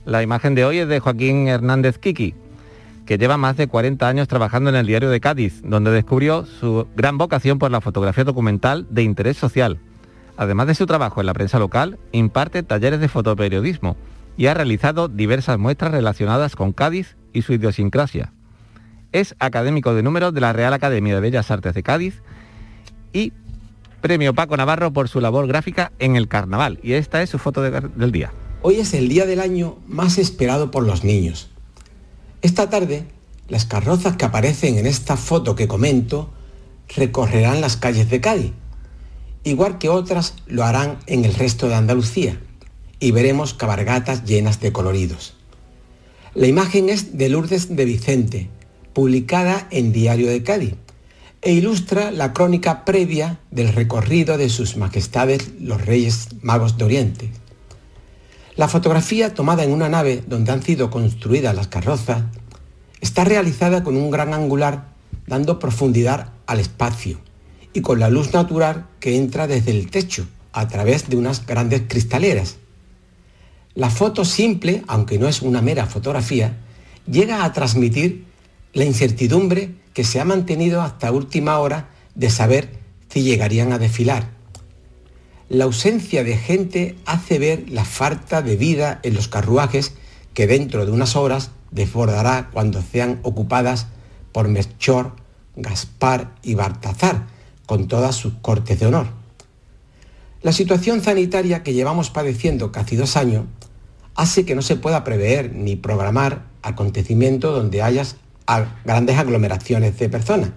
[0.05, 2.33] La imagen de hoy es de Joaquín Hernández Kiki,
[3.05, 6.87] que lleva más de 40 años trabajando en el diario de Cádiz, donde descubrió su
[6.95, 9.79] gran vocación por la fotografía documental de interés social.
[10.37, 13.95] Además de su trabajo en la prensa local, imparte talleres de fotoperiodismo
[14.35, 18.33] y ha realizado diversas muestras relacionadas con Cádiz y su idiosincrasia.
[19.11, 22.21] Es académico de números de la Real Academia de Bellas Artes de Cádiz
[23.11, 23.31] y
[24.01, 26.79] premio Paco Navarro por su labor gráfica en el carnaval.
[26.81, 28.31] Y esta es su foto de- del día.
[28.63, 31.51] Hoy es el día del año más esperado por los niños.
[32.41, 33.05] Esta tarde,
[33.49, 36.33] las carrozas que aparecen en esta foto que comento
[36.95, 38.51] recorrerán las calles de Cádiz,
[39.43, 42.39] igual que otras lo harán en el resto de Andalucía,
[42.99, 45.33] y veremos cabargatas llenas de coloridos.
[46.33, 48.49] La imagen es de Lourdes de Vicente,
[48.93, 50.75] publicada en Diario de Cádiz,
[51.41, 57.31] e ilustra la crónica previa del recorrido de sus majestades los Reyes Magos de Oriente.
[58.55, 62.23] La fotografía tomada en una nave donde han sido construidas las carrozas
[63.01, 64.93] está realizada con un gran angular
[65.27, 67.19] dando profundidad al espacio
[67.73, 71.83] y con la luz natural que entra desde el techo a través de unas grandes
[71.87, 72.57] cristaleras.
[73.75, 76.57] La foto simple, aunque no es una mera fotografía,
[77.07, 78.25] llega a transmitir
[78.73, 82.69] la incertidumbre que se ha mantenido hasta última hora de saber
[83.09, 84.29] si llegarían a desfilar.
[85.49, 89.93] La ausencia de gente hace ver la falta de vida en los carruajes
[90.33, 93.87] que dentro de unas horas desbordará cuando sean ocupadas
[94.31, 95.15] por Melchor,
[95.55, 97.27] Gaspar y Baltazar,
[97.73, 99.07] con todas sus cortes de honor.
[100.43, 103.45] La situación sanitaria que llevamos padeciendo casi dos años
[104.13, 110.07] hace que no se pueda prever ni programar acontecimientos donde hayas a grandes aglomeraciones de
[110.07, 110.51] personas.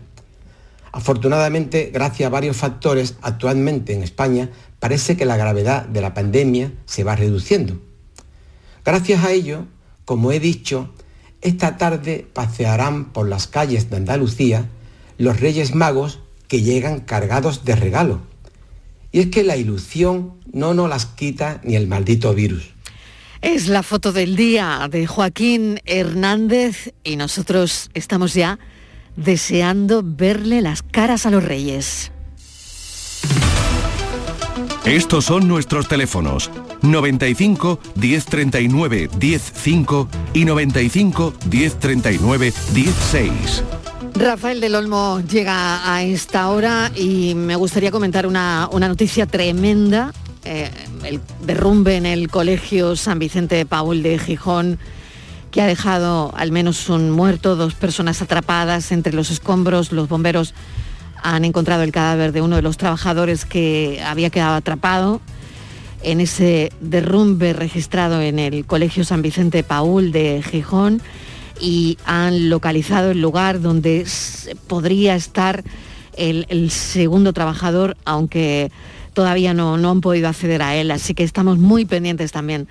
[0.93, 6.75] Afortunadamente, gracias a varios factores, actualmente en España parece que la gravedad de la pandemia
[6.85, 7.81] se va reduciendo.
[8.85, 9.65] Gracias a ello,
[10.05, 10.93] como he dicho,
[11.41, 14.69] esta tarde pasearán por las calles de Andalucía
[15.17, 18.21] los Reyes Magos que llegan cargados de regalo.
[19.13, 22.75] Y es que la ilusión no nos las quita ni el maldito virus.
[23.43, 28.59] Es la foto del día de Joaquín Hernández y nosotros estamos ya
[29.17, 32.11] deseando verle las caras a los reyes.
[34.85, 36.51] Estos son nuestros teléfonos
[36.83, 43.63] 95 1039 105 y 95 1039 16.
[44.19, 50.13] Rafael del Olmo llega a esta hora y me gustaría comentar una, una noticia tremenda.
[50.45, 50.71] eh,
[51.05, 54.79] el derrumbe en el colegio San Vicente de Paul de Gijón,
[55.51, 59.93] que ha dejado al menos un muerto, dos personas atrapadas entre los escombros.
[59.93, 60.55] Los bomberos
[61.23, 65.21] han encontrado el cadáver de uno de los trabajadores que había quedado atrapado
[66.03, 71.03] en ese derrumbe registrado en el Colegio San Vicente Paul de Gijón
[71.61, 74.07] y han localizado el lugar donde
[74.67, 75.65] podría estar
[76.17, 78.71] el, el segundo trabajador, aunque
[79.13, 80.91] todavía no, no han podido acceder a él.
[80.91, 82.69] Así que estamos muy pendientes también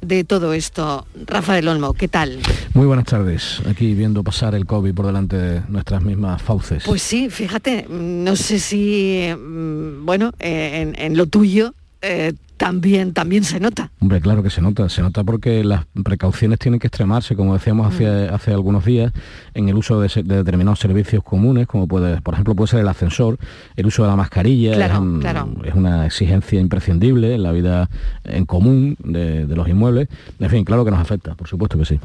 [0.00, 1.06] de todo esto.
[1.26, 2.40] Rafa del Olmo, ¿qué tal?
[2.74, 6.84] Muy buenas tardes, aquí viendo pasar el COVID por delante de nuestras mismas fauces.
[6.84, 11.74] Pues sí, fíjate, no sé si, mm, bueno, eh, en, en lo tuyo
[12.04, 13.90] eh, también, también se nota.
[14.00, 17.92] Hombre, claro que se nota, se nota porque las precauciones tienen que extremarse, como decíamos
[17.92, 18.34] hace, Mm.
[18.34, 19.12] hace algunos días,
[19.54, 23.38] en el uso de, determinados servicios comunes, como puede, por ejemplo, puede ser el ascensor,
[23.74, 25.48] el uso de la mascarilla, Claro, es, un- claro.
[25.64, 27.90] es una exigencia imprescindible en la vida
[28.22, 30.08] en común de, de los inmuebles.
[30.38, 31.98] En fin, claro que nos afecta, por supuesto que sí.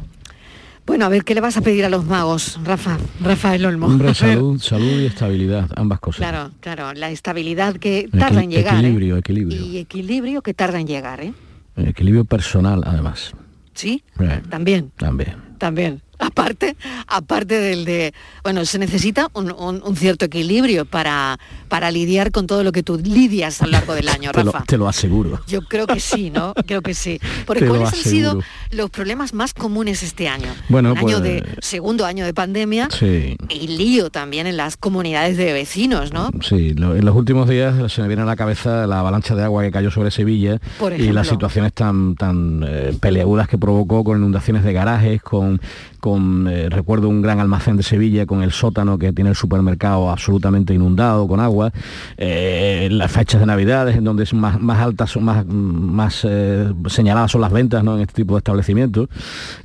[0.85, 2.97] Bueno, a ver, ¿qué le vas a pedir a los magos, Rafa?
[3.21, 3.85] Rafael Olmo.
[3.85, 6.17] Hombre, salud, salud y estabilidad, ambas cosas.
[6.27, 8.75] Claro, claro, la estabilidad que tarda en llegar.
[8.75, 8.79] ¿eh?
[8.79, 9.61] Equilibrio, equilibrio.
[9.61, 11.33] Y equilibrio que tarda en llegar, ¿eh?
[11.77, 13.33] Equilibrio personal, además.
[13.75, 15.35] Sí, Eh, también, También.
[15.57, 16.01] también.
[16.29, 16.75] Aparte,
[17.07, 18.13] aparte del de,
[18.43, 21.39] bueno, se necesita un, un- un cierto equilibrio para,
[21.69, 24.51] para lidiar con todo lo que tú lidias a lo largo del año, Te lo,
[24.51, 24.65] Rafa.
[24.65, 25.41] te lo aseguro.
[25.47, 26.53] Yo creo que sí, ¿no?
[26.67, 27.19] Creo que sí.
[27.45, 28.39] Porque Te ¿cuáles han sido
[28.71, 30.49] los problemas más comunes este año?
[30.67, 33.35] Bueno, Un año pues- de segundo año de pandemia Sí.
[33.49, 36.29] y lío también en las comunidades de vecinos, ¿no?
[36.41, 39.43] Sí, lo- en los últimos días se me viene a la cabeza la avalancha de
[39.43, 44.03] agua que cayó sobre Sevilla Por y las situaciones tan tan eh, peleagudas que provocó
[44.03, 45.61] con inundaciones de garajes, con,
[45.99, 50.09] con eh, recuerdo un gran almacén de Sevilla con el sótano que tiene el supermercado
[50.09, 51.71] absolutamente inundado con agua,
[52.17, 56.71] eh, las fechas de Navidades en donde es más, más altas, son más, más eh,
[56.87, 57.95] señaladas son las ventas ¿no?
[57.95, 59.07] en este tipo de establecimientos,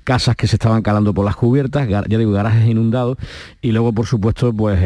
[0.04, 3.16] casas que se estaban calando por las cubiertas, ya digo, garajes inundados.
[3.62, 4.78] Y luego por supuesto pues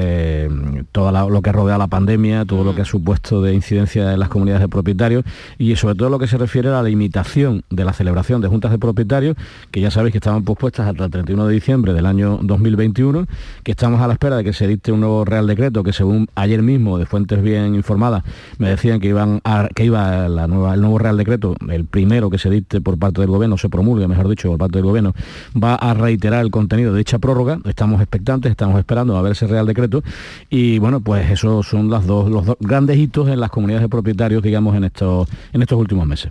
[0.93, 4.21] todo la- lo que rodea la pandemia, todo lo que ha supuesto de incidencia en
[4.21, 5.25] las comunidades de propietarios.
[5.59, 8.71] Y sobre todo lo que se refiere a la limitación de la celebración de juntas
[8.71, 9.37] de propietarios,
[9.71, 13.27] que ya sabéis que estaban pospuestas hasta el 31 de diciembre del año 2021,
[13.63, 16.29] que estamos a la espera de que se dicte un nuevo Real Decreto que según
[16.35, 18.25] ayer mismo de fuentes bien informadas
[18.59, 22.31] me decían que iban a, que iba la nueva, el nuevo Real Decreto, el primero
[22.31, 25.15] que se dicte por parte del gobierno, se promulgue, mejor dicho, por parte del gobierno,
[25.63, 27.59] va a reiterar el contenido de dicha prórroga.
[27.65, 30.03] Estamos expectantes, estamos esperando a ver ese Real Decreto
[30.51, 33.89] y bueno, pues esos son las dos, los dos grandes hitos en las comunidades de
[33.89, 36.31] propietarios, digamos, en estos, en estos últimos meses.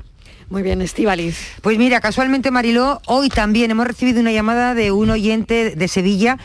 [0.49, 1.37] Muy bien, Estíbaliz.
[1.61, 6.37] Pues mira, casualmente Mariló, hoy también hemos recibido una llamada de un oyente de Sevilla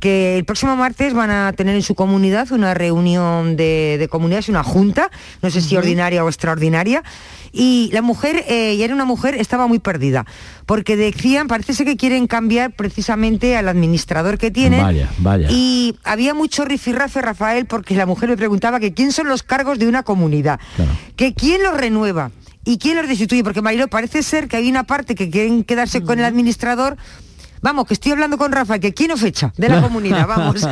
[0.00, 4.48] que el próximo martes van a tener en su comunidad una reunión de, de comunidades,
[4.48, 5.10] una junta,
[5.42, 7.04] no sé si ordinaria o extraordinaria,
[7.52, 10.26] y la mujer, eh, y era una mujer, estaba muy perdida,
[10.66, 15.46] porque decían, parece ser que quieren cambiar precisamente al administrador que tienen, Vaya, vaya.
[15.52, 19.78] y había mucho rifirrafe, Rafael, porque la mujer me preguntaba que quién son los cargos
[19.78, 20.58] de una comunidad,
[21.14, 22.32] que quién los renueva
[22.64, 26.02] y quién los destituye, porque Mariló parece ser que hay una parte que quieren quedarse
[26.02, 26.96] con el administrador.
[27.62, 30.66] Vamos, que estoy hablando con Rafael, que quién o fecha de la comunidad, vamos.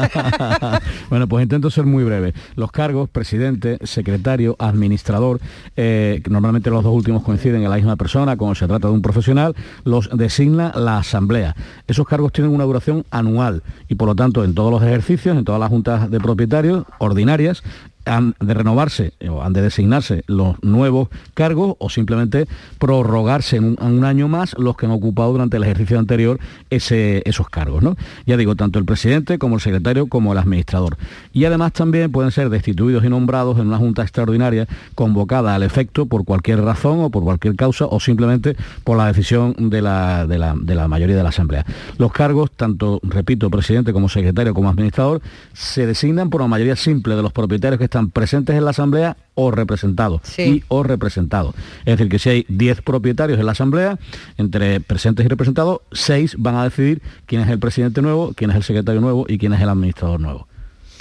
[1.08, 2.34] bueno, pues intento ser muy breve.
[2.56, 5.40] Los cargos, presidente, secretario, administrador,
[5.76, 9.02] eh, normalmente los dos últimos coinciden en la misma persona, cuando se trata de un
[9.02, 11.54] profesional, los designa la asamblea.
[11.86, 15.44] Esos cargos tienen una duración anual y por lo tanto en todos los ejercicios, en
[15.44, 17.62] todas las juntas de propietarios ordinarias,
[18.10, 22.46] han de renovarse o han de designarse los nuevos cargos o simplemente
[22.78, 26.40] prorrogarse en un, año más los que han ocupado durante el ejercicio anterior
[26.70, 27.82] esos cargos.
[27.82, 27.96] ¿no?
[28.26, 30.96] Ya digo, tanto el presidente como el secretario como el administrador.
[31.32, 36.06] Y además también pueden ser destituidos y nombrados en una junta extraordinaria convocada al efecto
[36.06, 40.38] por cualquier razón o por cualquier causa o simplemente por la decisión de la, de
[40.38, 41.64] la- de la mayoría de la Asamblea.
[41.98, 45.20] Los cargos, tanto, repito, presidente como secretario como administrador,
[45.52, 49.18] se designan por la mayoría simple de los propietarios que están presentes en la Asamblea
[49.34, 50.22] o representados.
[50.38, 51.54] Y o representados.
[51.80, 53.98] Es decir, que si hay 10 propietarios en la Asamblea,
[54.38, 58.56] entre presentes y representados, 6 van a decidir quién es el presidente nuevo, quién es
[58.56, 60.49] el secretario nuevo y quién es el administrador nuevo.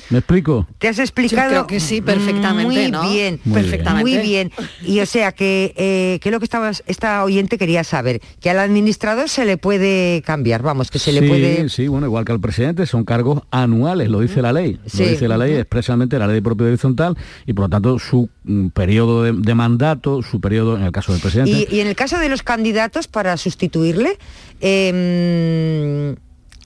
[0.09, 0.67] ¿Me explico?
[0.79, 1.49] Te has explicado.
[1.49, 3.09] Yo creo que sí, perfectamente, Muy ¿no?
[3.09, 4.11] bien, Muy perfectamente.
[4.17, 4.51] Muy bien.
[4.83, 8.59] Y o sea que, eh, que lo que estaba, esta oyente quería saber, que al
[8.59, 11.69] administrador se le puede cambiar, vamos, que se le puede.
[11.69, 14.79] sí, bueno, igual que al presidente, son cargos anuales, lo dice la ley.
[14.87, 15.03] Sí.
[15.03, 18.29] Lo dice la ley expresamente, la ley de propiedad horizontal, y por lo tanto su
[18.43, 21.87] mm, periodo de, de mandato, su periodo, en el caso del presidente, Y, y en
[21.87, 24.17] el caso de los candidatos para sustituirle,
[24.61, 26.15] eh,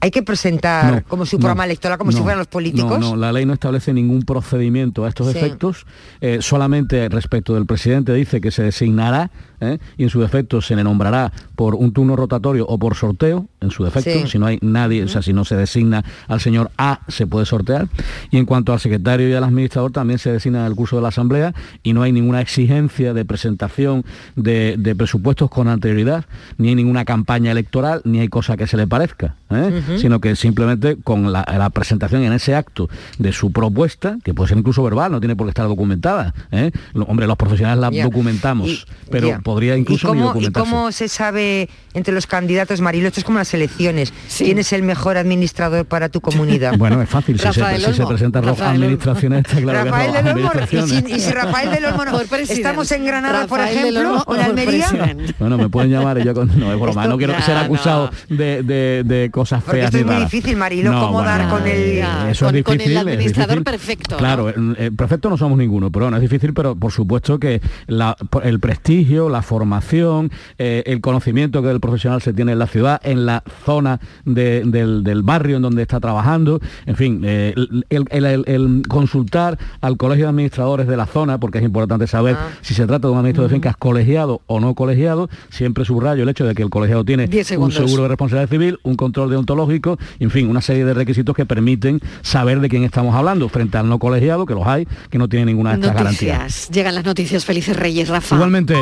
[0.04, 3.00] hay que presentar No, como su no, programa electoral, como si no, fueran los políticos.
[3.00, 5.38] No, no, la ley no establece ningún procedimiento a estos Sí.
[5.38, 5.86] efectos.
[6.20, 9.30] Eh, solamente respecto del presidente dice que se designará
[9.64, 9.78] ¿eh?
[9.96, 13.70] y en su defecto se le nombrará por un turno rotatorio o por sorteo, en
[13.70, 14.10] su defecto.
[14.10, 14.24] Sí.
[14.26, 17.46] Si no hay nadie, o sea, si no se designa al señor A, se puede
[17.46, 17.88] sortear.
[18.30, 21.02] Y en cuanto al secretario y al administrador, también se designa en el curso de
[21.02, 24.04] la Asamblea y no hay ninguna exigencia de presentación
[24.36, 26.24] de, de presupuestos con anterioridad,
[26.58, 29.82] ni hay ninguna campaña electoral, ni hay cosa que se le parezca, ¿eh?
[29.96, 32.88] Sino que simplemente con la, la presentación en ese acto
[33.18, 36.34] de su propuesta, que puede ser incluso verbal, no tiene por qué estar documentada.
[36.50, 36.70] ¿eh?
[37.06, 39.40] Hombre, los profesionales la documentamos, pero.
[39.54, 43.08] Podría ¿Y incluso ni ¿Y cómo se sabe entre los candidatos, Marilo?
[43.08, 44.12] Esto es como las elecciones.
[44.36, 46.74] ¿Quién es el mejor administrador para tu comunidad?
[46.84, 47.60] Bueno, es fácil, si se, si
[47.94, 51.70] se las Rafael administraciones, está claro que Rafael del Olmo, y si, y si Rafael
[51.70, 55.16] del Olmo no- estamos en Granada, por Rafael ejemplo, Olmo o en Almería.
[55.38, 56.48] Bueno, me pueden llamar y yo con...
[56.58, 57.60] No, es broma, Esto- no quiero ya, ser no.
[57.62, 60.30] acusado de, de- de cosas Porque feas esto ni es muy raras.
[60.30, 63.64] difícil, Marilo, cómo dar con el- Ya, Eso con- es con el difícil, es administrador
[63.64, 64.18] perfecto, ¿no?
[64.18, 67.60] Claro, eh, eh, perfecto no somos ninguno, pero bueno, es difícil, pero por supuesto que
[67.86, 72.58] la- por- el prestigio, la formación, eh, el conocimiento que el profesional se tiene en
[72.58, 77.22] la ciudad, en la zona de- del, del barrio en donde está trabajando, en fin,
[77.24, 81.64] eh, el, el- el- el consultar al colegio de administradores de la zona, porque es
[81.64, 82.48] importante saber Ah.
[82.62, 86.28] si se trata de un administrador de fincas colegiado o no colegiado, siempre subrayo el
[86.28, 87.26] hecho de que el colegiado tiene
[87.66, 91.44] un seguro de responsabilidad civil, un control deontológico, en fin, una serie de requisitos que
[91.46, 95.28] permiten saber de quién estamos hablando frente al no colegiado, que los hay, que no
[95.28, 96.68] tiene ninguna de estas garantías.
[96.70, 97.44] Llegan las noticias.
[97.44, 98.34] Felices Reyes, Rafa.
[98.36, 98.74] Igualmente.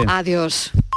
[0.42, 0.91] Adiós.